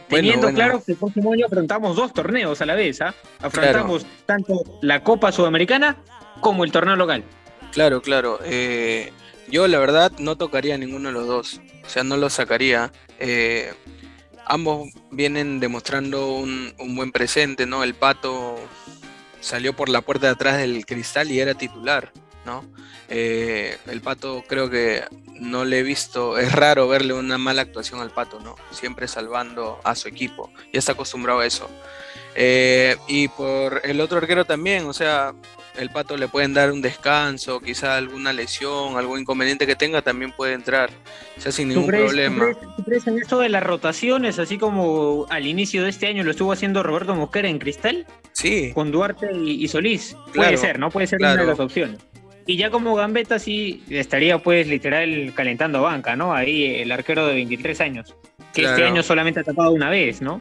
Teniendo 0.09 0.53
claro 0.53 0.83
que 0.85 0.92
el 0.92 0.99
próximo 0.99 1.33
año 1.33 1.46
afrontamos 1.46 1.96
dos 1.96 2.12
torneos 2.12 2.61
a 2.61 2.66
la 2.66 2.75
vez, 2.77 3.01
¿ah? 3.01 3.12
Afrontamos 3.40 4.07
tanto 4.25 4.62
la 4.81 5.03
Copa 5.03 5.33
Sudamericana 5.33 5.96
como 6.40 6.62
el 6.62 6.70
torneo 6.70 6.94
local. 6.94 7.25
Claro, 7.72 8.01
claro. 8.01 8.38
Eh, 8.44 9.12
yo 9.49 9.69
la 9.69 9.79
verdad 9.79 10.13
no 10.19 10.37
tocaría 10.37 10.79
ninguno 10.79 11.09
de 11.09 11.15
los 11.15 11.27
dos, 11.27 11.61
o 11.85 11.89
sea, 11.89 12.05
no 12.05 12.17
lo 12.17 12.31
sacaría. 12.31 12.93
Eh, 13.19 13.73
ambos 14.45 14.91
vienen 15.11 15.61
demostrando 15.61 16.35
un, 16.35 16.75
buen 16.95 17.13
presente, 17.13 17.67
¿no? 17.67 17.85
El 17.85 17.95
Pato 17.95 18.57
salió 19.41 19.75
por 19.75 19.89
la 19.89 20.01
puerta 20.01 20.27
de 20.27 20.33
atrás 20.33 20.59
del 20.59 20.87
cristal 20.87 21.31
y 21.31 21.41
era 21.41 21.55
titular, 21.55 22.13
¿no? 22.45 22.65
Eh, 23.09 23.77
el 23.87 24.01
Pato 24.01 24.45
creo 24.47 24.69
que 24.69 25.05
no 25.35 25.65
le 25.65 25.81
he 25.81 25.83
visto, 25.83 26.39
es 26.39 26.53
raro 26.53 26.89
verle 26.89 27.13
una 27.13 27.39
mala 27.39 27.63
actuación 27.63 28.01
al 28.01 28.11
Pato, 28.11 28.41
¿no? 28.41 28.57
Siempre 28.71 29.07
salvando 29.09 29.81
a 29.85 29.95
su 29.95 30.09
equipo, 30.09 30.51
ya 30.73 30.79
está 30.79 30.93
acostumbrado 30.93 31.41
a 31.41 31.47
eso. 31.47 31.69
Eh, 32.35 32.97
y 33.09 33.29
por 33.29 33.81
el 33.85 34.01
otro 34.01 34.19
arquero 34.19 34.45
también, 34.45 34.87
o 34.87 34.93
sea, 34.93 35.35
el 35.79 35.91
pato 35.91 36.17
le 36.17 36.29
pueden 36.29 36.55
dar 36.55 36.73
un 36.73 36.83
descanso, 36.83 37.61
quizá 37.61 37.97
alguna 37.97 38.33
lesión, 38.33 38.97
algún 38.97 39.21
inconveniente 39.21 39.67
que 39.67 39.77
tenga, 39.77 40.03
también 40.03 40.33
puede 40.33 40.55
entrar, 40.55 40.91
o 41.37 41.41
sea, 41.41 41.53
sin 41.53 41.69
ningún 41.69 41.87
problema. 41.87 42.53
¿tú 42.77 42.85
crees, 42.85 43.07
en 43.07 43.19
esto 43.19 43.39
de 43.39 43.49
las 43.49 43.62
rotaciones, 43.62 44.39
así 44.39 44.59
como 44.59 45.27
al 45.31 45.47
inicio 45.47 45.83
de 45.83 45.91
este 45.91 46.07
año 46.07 46.25
lo 46.25 46.31
estuvo 46.31 46.53
haciendo 46.53 46.83
Roberto 46.83 47.15
Mosquera 47.15 47.49
en 47.49 47.59
Cristal? 47.59 48.07
Sí. 48.33 48.73
Con 48.75 48.91
Duarte 48.91 49.31
y, 49.35 49.67
Solís. 49.69 50.17
puede 50.35 50.57
ser, 50.57 50.79
¿no? 50.79 50.91
Puede 50.91 51.07
ser 51.07 51.19
una 51.21 51.37
de 51.37 51.47
las 51.47 51.61
opciones. 51.61 51.99
Y 52.47 52.57
ya 52.57 52.71
como 52.71 52.95
Gambetta 52.95 53.41
sí 53.41 53.83
estaría 53.91 54.39
pues 54.39 54.69
literal 54.69 55.33
calentando 55.35 55.83
banca, 55.83 56.15
¿no? 56.15 56.33
Ahí 56.33 56.77
el 56.77 56.93
arquero 56.93 57.27
de 57.27 57.35
23 57.35 57.81
años, 57.81 58.15
que 58.53 58.62
este 58.65 58.85
año 58.85 59.03
solamente 59.03 59.41
ha 59.41 59.45
tapado 59.45 59.73
una 59.73 59.91
vez, 59.91 60.23
¿no? 60.23 60.41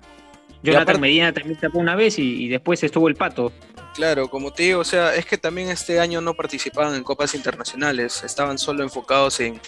Jonathan 0.66 1.00
Medina 1.00 1.32
también 1.32 1.58
tapó 1.60 1.80
una 1.80 1.96
vez 1.96 2.20
y, 2.20 2.48
después 2.48 2.84
estuvo 2.84 3.08
el 3.08 3.16
Pato. 3.16 3.52
Claro, 3.96 4.30
como 4.30 4.52
te 4.52 4.64
digo, 4.64 4.82
o 4.82 4.84
sea, 4.84 5.16
es 5.16 5.26
que 5.26 5.38
también 5.38 5.70
este 5.70 6.02
año 6.02 6.20
no 6.20 6.34
participaban 6.34 6.96
en 6.96 7.04
copas 7.04 7.34
internacionales, 7.34 8.24
estaban 8.26 8.58
solo 8.58 8.84
enfocados 8.84 9.40
en, 9.40 9.62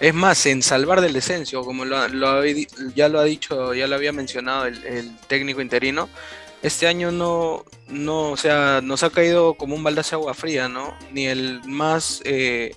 es 0.00 0.14
más, 0.14 0.46
en 0.46 0.62
salvar 0.62 1.02
del 1.02 1.12
descenso, 1.12 1.62
como 1.64 1.84
lo, 1.84 1.98
ya 2.94 3.08
lo 3.10 3.18
ha 3.20 3.24
dicho, 3.24 3.74
ya 3.74 3.86
lo 3.86 3.94
había 3.94 4.10
mencionado 4.12 4.64
el, 4.64 5.14
técnico 5.26 5.60
interino, 5.60 6.08
este 6.62 6.86
año 6.86 7.12
no, 7.12 7.66
no, 7.88 8.30
o 8.30 8.36
sea, 8.38 8.80
nos 8.82 9.02
ha 9.02 9.10
caído 9.10 9.52
como 9.52 9.74
un 9.74 9.84
baldazo 9.84 10.16
de 10.16 10.22
agua 10.22 10.32
fría, 10.32 10.66
¿no? 10.66 10.96
Ni 11.12 11.26
el 11.26 11.60
más, 11.66 12.22
eh, 12.24 12.74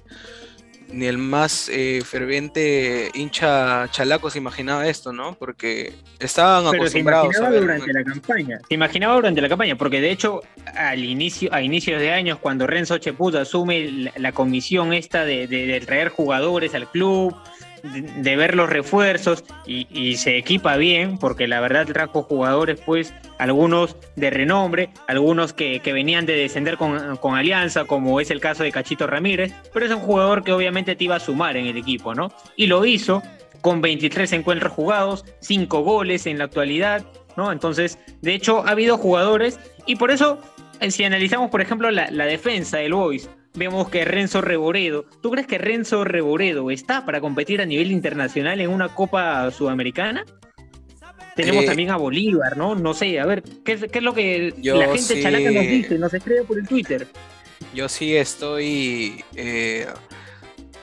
ni 0.92 1.06
el 1.06 1.18
más 1.18 1.70
eh, 1.70 2.02
ferviente 2.06 3.12
hincha 3.14 3.88
chalaco 3.92 4.30
se 4.30 4.38
imaginaba 4.38 4.88
esto, 4.88 5.12
¿no? 5.12 5.34
Porque 5.36 5.94
estaban 6.20 6.64
Pero 6.72 6.88
se 6.88 7.00
acostumbrados 7.00 7.26
a 7.26 7.40
imaginaba 7.40 7.50
ver 7.52 7.62
durante 7.62 7.94
la 7.94 8.04
campaña. 8.04 8.60
Se 8.68 8.74
imaginaba 8.74 9.16
durante 9.16 9.42
la 9.42 9.50
campaña, 9.50 9.76
porque 9.78 10.02
de 10.02 10.12
hecho, 10.12 10.42
al 10.76 11.04
inicio, 11.04 11.54
a 11.54 11.62
inicios 11.62 12.00
de 12.00 12.12
años, 12.12 12.38
cuando 12.40 12.68
Renzo 12.68 12.98
Cheput 12.98 13.36
asume 13.36 13.92
la, 13.92 14.12
la 14.18 14.32
comisión 14.32 14.94
esta 14.94 15.26
de, 15.26 15.48
de- 15.48 15.66
de 15.68 15.80
traer 15.82 16.10
jugadores 16.10 16.74
al 16.74 16.90
club, 16.90 17.36
de, 17.84 18.36
ver 18.36 18.56
los 18.56 18.70
refuerzos, 18.70 19.44
y, 19.66 20.16
se 20.16 20.38
equipa 20.38 20.78
bien, 20.78 21.18
porque 21.18 21.48
la 21.48 21.60
verdad 21.60 21.86
trajo 21.86 22.24
jugadores, 22.24 22.80
pues, 22.86 23.14
algunos 23.38 23.96
de 24.16 24.30
renombre, 24.30 24.90
algunos 25.08 25.54
que, 25.54 25.82
venían 25.86 26.26
de 26.26 26.36
descender 26.36 26.78
con, 26.78 27.18
con 27.18 27.36
Alianza, 27.36 27.86
como 27.86 28.20
es 28.20 28.32
el 28.32 28.40
caso 28.40 28.64
de 28.64 28.72
Cachito 28.72 29.08
Ramírez, 29.08 29.54
pero 29.74 29.86
es 29.86 29.92
un 29.92 30.00
jugador 30.00 30.44
que 30.44 30.54
obviamente 30.54 30.96
te 30.96 31.04
iba 31.04 31.16
a 31.16 31.20
sumar 31.20 31.58
en 31.58 31.68
el 31.68 31.78
equipo, 31.78 32.14
¿no? 32.14 32.32
Y 32.56 32.68
lo 32.68 32.86
hizo 32.86 33.24
con 33.62 33.82
23 33.82 34.32
encuentros 34.34 34.72
jugados, 34.74 35.26
5 35.42 35.82
goles 35.82 36.26
en 36.26 36.38
la 36.38 36.46
actualidad, 36.46 37.04
¿no? 37.36 37.52
Entonces, 37.52 38.00
de 38.22 38.34
hecho, 38.34 38.66
ha 38.66 38.72
habido 38.72 38.98
jugadores 38.98 39.60
y 39.86 39.96
por 39.96 40.12
eso, 40.12 40.40
eh, 40.80 40.92
si 40.92 41.04
analizamos, 41.04 41.50
por 41.50 41.62
ejemplo, 41.62 41.90
la, 41.92 42.10
la 42.12 42.26
defensa 42.26 42.78
del 42.78 42.94
Boys, 42.94 43.30
vemos 43.58 43.90
que 43.90 44.06
Renzo 44.06 44.42
Reboredo, 44.42 45.06
¿tú 45.22 45.32
crees 45.32 45.48
que 45.48 45.58
Renzo 45.58 46.04
Reboredo 46.04 46.70
está 46.72 47.06
para 47.06 47.20
competir 47.20 47.62
a 47.62 47.66
nivel 47.66 47.92
internacional 47.92 48.62
en 48.62 48.70
una 48.70 48.90
Copa 48.90 49.50
Sudamericana? 49.52 50.24
Tenemos 51.36 51.64
Eh, 51.64 51.68
también 51.68 51.92
a 51.92 51.98
Bolívar, 51.98 52.58
¿no? 52.58 52.74
No 52.76 52.94
sé, 52.94 53.20
a 53.20 53.26
ver, 53.26 53.44
¿qué, 53.64 53.74
es- 53.74 53.86
qué 53.92 54.00
es 54.00 54.04
lo 54.04 54.14
que 54.14 54.54
la 54.64 54.86
gente 54.86 55.00
sí- 55.00 55.22
chalaca 55.22 55.52
nos 55.52 55.68
dice? 55.68 55.98
Nos 56.00 56.14
escribe 56.14 56.44
por 56.44 56.58
el 56.58 56.68
Twitter. 56.68 57.08
Yo 57.74 57.90
sí 57.90 58.16
estoy. 58.16 59.24
eh, 59.36 59.86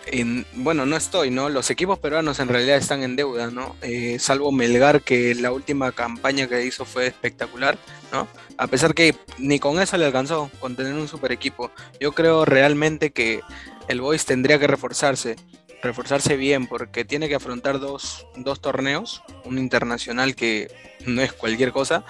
en- 0.06 0.46
bueno, 0.54 0.86
no 0.86 0.96
estoy, 0.96 1.30
¿no? 1.30 1.48
Los 1.48 1.70
equipos 1.70 1.98
peruanos 1.98 2.38
en 2.38 2.48
realidad 2.48 2.76
están 2.76 3.02
en 3.02 3.16
deuda, 3.16 3.50
¿no? 3.50 3.76
Eh, 3.82 4.18
salvo 4.18 4.52
Melgar, 4.52 5.02
que 5.02 5.34
la 5.34 5.52
última 5.52 5.92
campaña 5.92 6.46
que 6.48 6.64
hizo 6.64 6.84
fue 6.84 7.06
espectacular, 7.06 7.78
¿no? 8.12 8.28
A 8.58 8.66
pesar 8.66 8.94
que 8.94 9.14
ni 9.38 9.58
con 9.58 9.80
eso 9.80 9.96
le 9.96 10.06
alcanzó, 10.06 10.50
con 10.60 10.76
tener 10.76 10.94
un 10.94 11.08
super 11.08 11.32
equipo. 11.32 11.70
Yo 12.00 12.12
creo 12.12 12.44
realmente 12.44 13.10
que 13.12 13.40
el 13.88 14.00
Boys 14.00 14.24
tendría 14.24 14.58
que 14.58 14.66
reforzarse, 14.66 15.36
reforzarse 15.82 16.36
bien, 16.36 16.66
porque 16.66 17.04
tiene 17.04 17.28
que 17.28 17.34
afrontar 17.34 17.78
dos, 17.80 18.26
dos 18.36 18.60
torneos, 18.60 19.22
un 19.44 19.58
internacional 19.58 20.34
que 20.34 20.70
no 21.06 21.20
es 21.22 21.32
cualquier 21.32 21.72
cosa, 21.72 22.04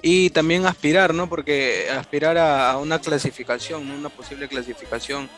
y 0.00 0.30
también 0.30 0.66
aspirar, 0.66 1.14
¿no? 1.14 1.28
Porque 1.28 1.88
aspirar 1.90 2.36
a, 2.38 2.70
a 2.72 2.78
una 2.78 2.98
clasificación, 3.00 3.90
una 3.90 4.08
posible 4.08 4.48
clasificación 4.48 5.28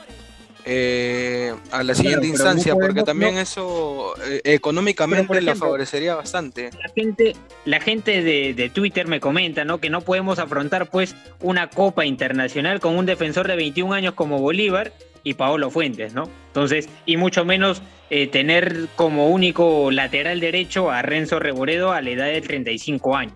eh, 0.66 1.54
a 1.70 1.82
la 1.82 1.94
siguiente 1.94 2.26
no 2.26 2.32
instancia, 2.32 2.72
porque 2.74 2.86
podemos- 3.02 3.04
también 3.04 3.34
no- 3.34 3.40
eso 3.40 4.14
eh, 4.26 4.40
económicamente 4.44 5.40
la 5.42 5.54
favorecería 5.54 6.14
bastante. 6.14 6.70
la 6.82 6.88
gente, 6.94 7.36
la 7.64 7.80
gente 7.80 8.22
de, 8.22 8.54
de 8.54 8.70
Twitter 8.70 9.06
me 9.06 9.20
comenta, 9.20 9.64
¿no? 9.64 9.78
Que 9.78 9.90
no 9.90 10.00
podemos 10.00 10.38
afrontar, 10.38 10.90
pues, 10.90 11.14
una 11.40 11.68
copa 11.70 12.06
internacional 12.06 12.80
con 12.80 12.96
un 12.96 13.06
defensor 13.06 13.46
de 13.48 13.56
21 13.56 13.92
años 13.94 14.14
como 14.14 14.38
Bolívar 14.38 14.92
y 15.22 15.34
Paolo 15.34 15.70
Fuentes, 15.70 16.14
¿no? 16.14 16.28
Entonces, 16.48 16.88
y 17.06 17.16
mucho 17.16 17.44
menos 17.44 17.82
eh, 18.10 18.26
tener 18.26 18.88
como 18.96 19.28
único 19.30 19.90
lateral 19.90 20.38
derecho 20.40 20.90
a 20.90 21.02
Renzo 21.02 21.38
Reboredo 21.40 21.92
a 21.92 22.00
la 22.02 22.10
edad 22.10 22.26
de 22.26 22.40
35 22.42 23.16
años. 23.16 23.34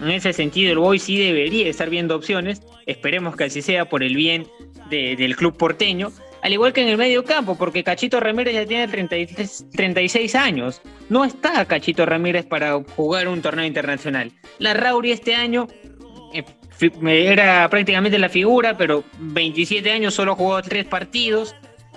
En 0.00 0.10
ese 0.10 0.32
sentido, 0.32 0.72
el 0.72 0.78
Boy 0.78 0.98
sí 0.98 1.18
debería 1.18 1.68
estar 1.68 1.90
viendo 1.90 2.14
opciones. 2.16 2.62
Esperemos 2.86 3.36
que 3.36 3.44
así 3.44 3.60
sea 3.60 3.86
por 3.88 4.02
el 4.02 4.14
bien 4.14 4.46
de- 4.88 5.16
del 5.16 5.36
club 5.36 5.56
porteño. 5.56 6.12
Al 6.42 6.52
igual 6.52 6.72
que 6.72 6.80
en 6.82 6.88
el 6.88 6.96
medio 6.96 7.24
campo, 7.24 7.56
porque 7.56 7.84
Cachito 7.84 8.18
Ramírez 8.18 8.54
ya 8.54 8.64
tiene 8.66 8.88
33 8.88 9.66
36 9.72 10.34
años. 10.34 10.80
No 11.08 11.24
está 11.24 11.64
Cachito 11.66 12.06
Ramírez 12.06 12.46
para 12.46 12.80
jugar 12.96 13.28
un 13.28 13.42
torneo 13.42 13.64
internacional. 13.66 14.32
La 14.58 14.72
Rauri 14.74 15.12
este 15.12 15.34
año 15.34 15.68
eh, 16.32 16.44
era 17.02 17.68
prácticamente 17.68 18.18
la 18.18 18.28
figura, 18.28 18.76
pero 18.76 19.04
27 19.18 19.90
años 19.90 20.14
solo 20.14 20.34
jugó 20.34 20.62
tres 20.62 20.86
partidos. 20.86 21.54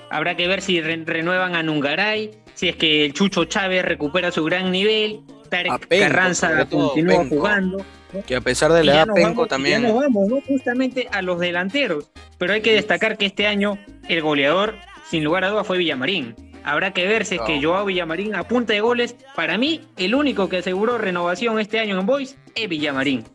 Habrá 0.10 0.36
que 0.36 0.48
ver 0.48 0.62
si 0.62 0.82
re- 0.82 1.04
renuevan 1.06 1.56
a 1.56 1.64
Nungaray, 1.64 2.32
si 2.54 2.70
es 2.70 2.76
que 2.76 3.06
el 3.06 3.14
Chucho 3.14 3.46
Chávez 3.46 3.84
recupera 3.86 4.32
su 4.32 4.44
gran 4.44 4.72
nivel. 4.72 5.22
Tarek 5.50 5.88
Carranza 5.88 6.66
continúa 6.68 7.20
Penco. 7.20 7.36
jugando. 7.36 7.86
Que 8.22 8.36
a 8.36 8.42
pesar 8.42 8.72
de 8.74 8.84
la 8.84 8.94
edad, 8.96 9.08
Penco 9.14 9.30
vamos- 9.30 9.48
también. 9.48 9.82
Ya 9.82 9.88
nos 9.90 9.98
vamos, 10.02 10.28
¿no? 10.30 10.42
Justamente 10.42 11.08
a 11.12 11.22
los 11.22 11.40
delanteros. 11.40 12.12
Pero 12.38 12.54
hay 12.54 12.62
que 12.62 12.74
destacar 12.74 13.18
que 13.18 13.26
este 13.26 13.48
año 13.48 13.78
el 14.08 14.22
goleador, 14.22 14.76
sin 15.10 15.24
lugar 15.24 15.44
a 15.46 15.50
dudas, 15.50 15.66
fue 15.68 15.78
Villamarín. 15.78 16.36
Habrá 16.64 16.94
que 16.94 17.06
ver 17.08 17.26
si 17.26 17.36
es 17.36 17.42
que. 17.42 17.62
Joao 17.62 17.86
Villamarín 17.86 18.36
a 18.36 18.48
punta 18.48 18.74
de 18.74 18.80
goles. 18.82 19.16
Para 19.36 19.58
mí, 19.58 19.82
el 19.98 20.16
único 20.16 20.48
que 20.48 20.58
aseguró 20.58 20.98
renovación 20.98 21.60
este 21.60 21.80
año 21.80 22.00
en 22.00 22.06
Boys 22.06 22.38
es 22.56 22.70
Villamarín. 22.70 23.26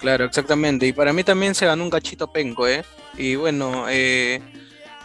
Claro, 0.00 0.24
exactamente. 0.24 0.86
Y 0.86 0.92
para 0.92 1.12
mí 1.12 1.24
también 1.24 1.54
se 1.54 1.66
ganó 1.66 1.82
un 1.82 1.90
cachito 1.90 2.30
penco, 2.30 2.68
¿eh? 2.68 2.84
Y 3.16 3.36
bueno, 3.36 3.86
eh, 3.88 4.40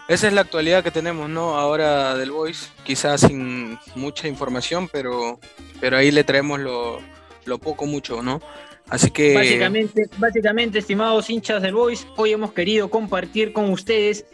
esa 0.08 0.28
es 0.28 0.34
la 0.34 0.42
actualidad 0.42 0.84
que 0.84 0.92
tenemos, 0.92 1.30
¿no? 1.30 1.58
Ahora 1.58 2.16
del 2.16 2.32
Voice, 2.32 2.68
quizás 2.84 3.22
sin 3.22 3.78
mucha 3.96 4.28
información, 4.28 4.90
pero, 4.92 5.40
pero 5.80 5.98
ahí 5.98 6.12
le 6.12 6.24
traemos 6.24 6.60
lo, 6.60 7.00
lo 7.50 7.58
poco 7.58 7.86
mucho, 7.86 8.22
¿no? 8.22 8.42
Así 8.90 9.12
que... 9.12 9.34
Básicamente, 9.34 10.06
básicamente, 10.18 10.80
estimados 10.80 11.30
hinchas 11.30 11.62
del 11.62 11.74
Boys, 11.74 12.08
hoy 12.16 12.32
hemos 12.32 12.54
querido 12.54 12.90
compartir 12.90 13.54
con 13.54 13.70
ustedes, 13.72 14.26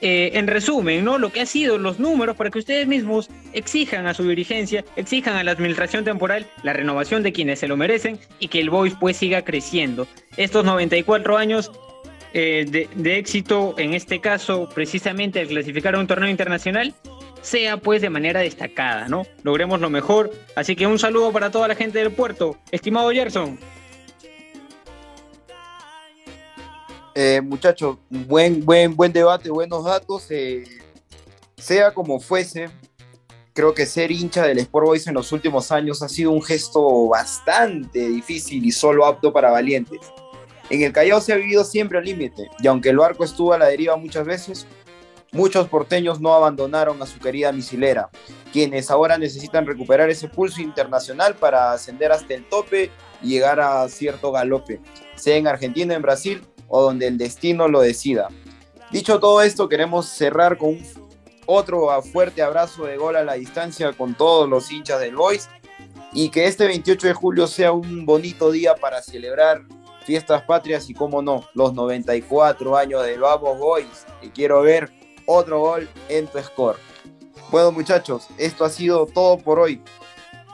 eh, 0.00 0.30
en 0.34 0.46
resumen, 0.46 1.04
¿no? 1.04 1.18
Lo 1.18 1.30
que 1.30 1.42
ha 1.42 1.46
sido 1.46 1.76
los 1.76 2.00
números 2.00 2.34
para 2.34 2.50
que 2.50 2.58
ustedes 2.58 2.86
mismos 2.86 3.28
exijan 3.52 4.06
a 4.06 4.14
su 4.14 4.26
dirigencia, 4.26 4.82
exijan 4.96 5.36
a 5.36 5.44
la 5.44 5.50
administración 5.50 6.04
temporal 6.04 6.46
la 6.62 6.72
renovación 6.72 7.22
de 7.22 7.32
quienes 7.32 7.58
se 7.58 7.68
lo 7.68 7.76
merecen 7.76 8.18
y 8.38 8.48
que 8.48 8.60
el 8.60 8.70
Boys 8.70 8.94
pues 8.98 9.18
siga 9.18 9.42
creciendo. 9.42 10.08
Estos 10.38 10.64
94 10.64 11.36
años 11.36 11.70
eh, 12.32 12.64
de, 12.66 12.88
de 12.94 13.18
éxito, 13.18 13.74
en 13.76 13.92
este 13.92 14.20
caso, 14.20 14.68
precisamente 14.74 15.38
al 15.38 15.48
clasificar 15.48 15.94
a 15.94 15.98
un 15.98 16.06
torneo 16.06 16.30
internacional, 16.30 16.94
sea 17.42 17.76
pues 17.76 18.02
de 18.02 18.10
manera 18.10 18.40
destacada, 18.40 19.08
¿no? 19.08 19.26
Logremos 19.42 19.80
lo 19.80 19.90
mejor. 19.90 20.30
Así 20.56 20.76
que 20.76 20.86
un 20.86 20.98
saludo 20.98 21.32
para 21.32 21.50
toda 21.50 21.68
la 21.68 21.74
gente 21.74 21.98
del 21.98 22.12
puerto. 22.12 22.56
Estimado 22.70 23.10
Gerson. 23.10 23.58
Eh, 27.14 27.40
muchachos, 27.42 27.98
buen, 28.08 28.64
buen, 28.64 28.94
buen 28.94 29.12
debate, 29.12 29.50
buenos 29.50 29.84
datos. 29.84 30.30
eh, 30.30 30.64
sea 31.60 31.92
como 31.92 32.18
fuese, 32.20 32.70
creo 33.52 33.74
que 33.74 33.86
ser 33.86 34.10
hincha 34.10 34.46
del 34.46 34.58
Sport 34.58 34.86
Boys 34.86 35.06
en 35.06 35.14
los 35.14 35.32
últimos 35.32 35.70
años 35.70 36.02
ha 36.02 36.08
sido 36.08 36.30
un 36.30 36.42
gesto 36.42 37.08
bastante 37.08 38.08
difícil 38.08 38.64
y 38.64 38.72
solo 38.72 39.04
apto 39.04 39.32
para 39.32 39.50
valientes. 39.50 40.00
En 40.70 40.82
el 40.82 40.92
Callao 40.92 41.20
se 41.20 41.32
ha 41.32 41.36
vivido 41.36 41.64
siempre 41.64 41.98
al 41.98 42.04
límite, 42.04 42.48
y 42.60 42.66
aunque 42.68 42.90
el 42.90 42.96
barco 42.96 43.24
estuvo 43.24 43.52
a 43.52 43.58
la 43.58 43.66
deriva 43.66 43.96
muchas 43.96 44.24
veces, 44.24 44.66
muchos 45.32 45.68
porteños 45.68 46.20
no 46.20 46.34
abandonaron 46.34 47.00
a 47.02 47.06
su 47.06 47.18
querida 47.18 47.52
misilera, 47.52 48.10
quienes 48.52 48.90
ahora 48.90 49.18
necesitan 49.18 49.66
recuperar 49.66 50.10
ese 50.10 50.28
pulso 50.28 50.60
internacional 50.60 51.34
para 51.34 51.72
ascender 51.72 52.12
hasta 52.12 52.34
el 52.34 52.48
tope 52.48 52.90
y 53.22 53.28
llegar 53.28 53.60
a 53.60 53.88
cierto 53.88 54.32
galope, 54.32 54.80
sea 55.14 55.36
en 55.36 55.46
Argentina, 55.46 55.94
en 55.94 56.02
Brasil 56.02 56.42
o 56.68 56.82
donde 56.82 57.06
el 57.06 57.18
destino 57.18 57.68
lo 57.68 57.80
decida. 57.80 58.28
Dicho 58.90 59.20
todo 59.20 59.42
esto, 59.42 59.68
queremos 59.68 60.06
cerrar 60.06 60.58
con 60.58 60.78
otro 61.46 61.88
fuerte 62.02 62.42
abrazo 62.42 62.84
de 62.84 62.96
gol 62.96 63.16
a 63.16 63.24
la 63.24 63.34
distancia 63.34 63.92
con 63.92 64.14
todos 64.14 64.48
los 64.48 64.70
hinchas 64.70 65.00
del 65.00 65.16
Boys 65.16 65.48
y 66.12 66.30
que 66.30 66.46
este 66.46 66.66
28 66.66 67.08
de 67.08 67.14
julio 67.14 67.46
sea 67.46 67.72
un 67.72 68.04
bonito 68.04 68.50
día 68.50 68.74
para 68.74 69.02
celebrar 69.02 69.62
fiestas 70.04 70.42
patrias 70.42 70.88
y, 70.90 70.94
como 70.94 71.22
no, 71.22 71.44
los 71.54 71.74
94 71.74 72.76
años 72.76 73.04
del 73.04 73.20
Vamos 73.20 73.58
Boys. 73.58 74.06
Y 74.22 74.28
quiero 74.30 74.62
ver 74.62 74.90
otro 75.26 75.60
gol 75.60 75.88
en 76.08 76.26
tu 76.26 76.38
score. 76.38 76.76
Bueno, 77.50 77.72
muchachos, 77.72 78.28
esto 78.38 78.64
ha 78.64 78.70
sido 78.70 79.06
todo 79.06 79.38
por 79.38 79.58
hoy. 79.58 79.82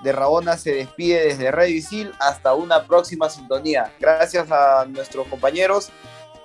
De 0.02 0.12
Rabona 0.12 0.56
se 0.56 0.72
despide 0.72 1.24
desde 1.26 1.50
Radio 1.50 1.74
Isil 1.74 2.12
hasta 2.20 2.54
una 2.54 2.84
próxima 2.84 3.28
sintonía. 3.28 3.92
Gracias 3.98 4.50
a 4.50 4.86
nuestros 4.86 5.26
compañeros 5.28 5.90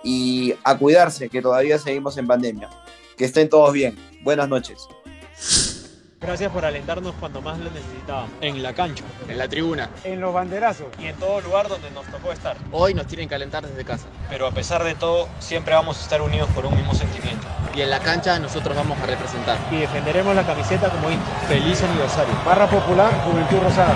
y 0.04 0.56
a 0.64 0.78
cuidarse, 0.78 1.30
que 1.30 1.42
todavía 1.42 1.78
seguimos 1.78 2.18
en 2.18 2.28
pandemia. 2.28 2.70
Que 3.18 3.26
estén 3.26 3.50
todos 3.50 3.72
bien. 3.72 3.98
Buenas 4.24 4.50
noches. 4.50 4.88
Gracias 6.22 6.52
por 6.52 6.64
alentarnos 6.66 7.16
cuando 7.20 7.42
más 7.42 7.58
lo 7.58 7.72
necesitábamos. 7.72 8.30
En 8.42 8.62
la 8.62 8.74
cancha, 8.74 9.04
en 9.28 9.40
la 9.40 9.48
tribuna. 9.48 9.90
En 10.04 10.22
los 10.22 10.32
banderazos 10.32 10.88
y 11.00 11.06
en 11.06 11.16
todo 11.16 11.42
lugar 11.42 11.68
donde 11.68 11.90
nos 11.92 12.06
tocó 12.06 12.32
estar. 12.32 12.58
Hoy 12.72 12.94
nos 12.94 13.08
tienen 13.08 13.28
que 13.28 13.34
alentar 13.34 13.66
desde 13.66 13.84
casa. 13.84 14.06
Pero 14.30 14.46
a 14.46 14.52
pesar 14.52 14.84
de 14.84 14.94
todo, 14.94 15.28
siempre 15.40 15.74
vamos 15.74 15.98
a 16.00 16.04
estar 16.04 16.22
unidos 16.22 16.48
por 16.54 16.68
un 16.68 16.76
mismo 16.76 16.94
sentimiento. 16.94 17.48
Y 17.76 17.82
en 17.82 17.90
la 17.90 18.00
cancha 18.00 18.38
nosotros 18.40 18.76
vamos 18.76 18.98
a 19.00 19.06
representar. 19.06 19.58
Y 19.72 19.78
defenderemos 19.78 20.36
la 20.36 20.46
camiseta 20.46 20.90
como 20.90 21.10
Inter. 21.10 21.34
Feliz 21.48 21.82
aniversario. 21.84 22.34
Barra 22.46 22.70
Popular, 22.70 23.12
Juventud 23.26 23.58
Rosada. 23.64 23.96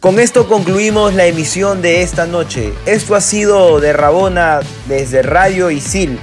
Con 0.00 0.20
esto 0.20 0.46
concluimos 0.46 1.14
la 1.14 1.26
emisión 1.26 1.82
de 1.82 2.02
esta 2.02 2.26
noche. 2.26 2.72
Esto 2.86 3.16
ha 3.16 3.20
sido 3.20 3.80
de 3.80 3.92
Rabona 3.92 4.60
desde 4.86 5.22
Radio 5.22 5.70
Isil. 5.70 6.20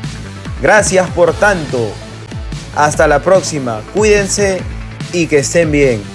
Gracias 0.62 1.10
por 1.10 1.34
tanto. 1.34 1.92
Hasta 2.76 3.08
la 3.08 3.20
próxima. 3.20 3.82
Cuídense 3.94 4.62
y 5.12 5.28
que 5.28 5.40
estén 5.40 5.72
bien. 5.72 6.15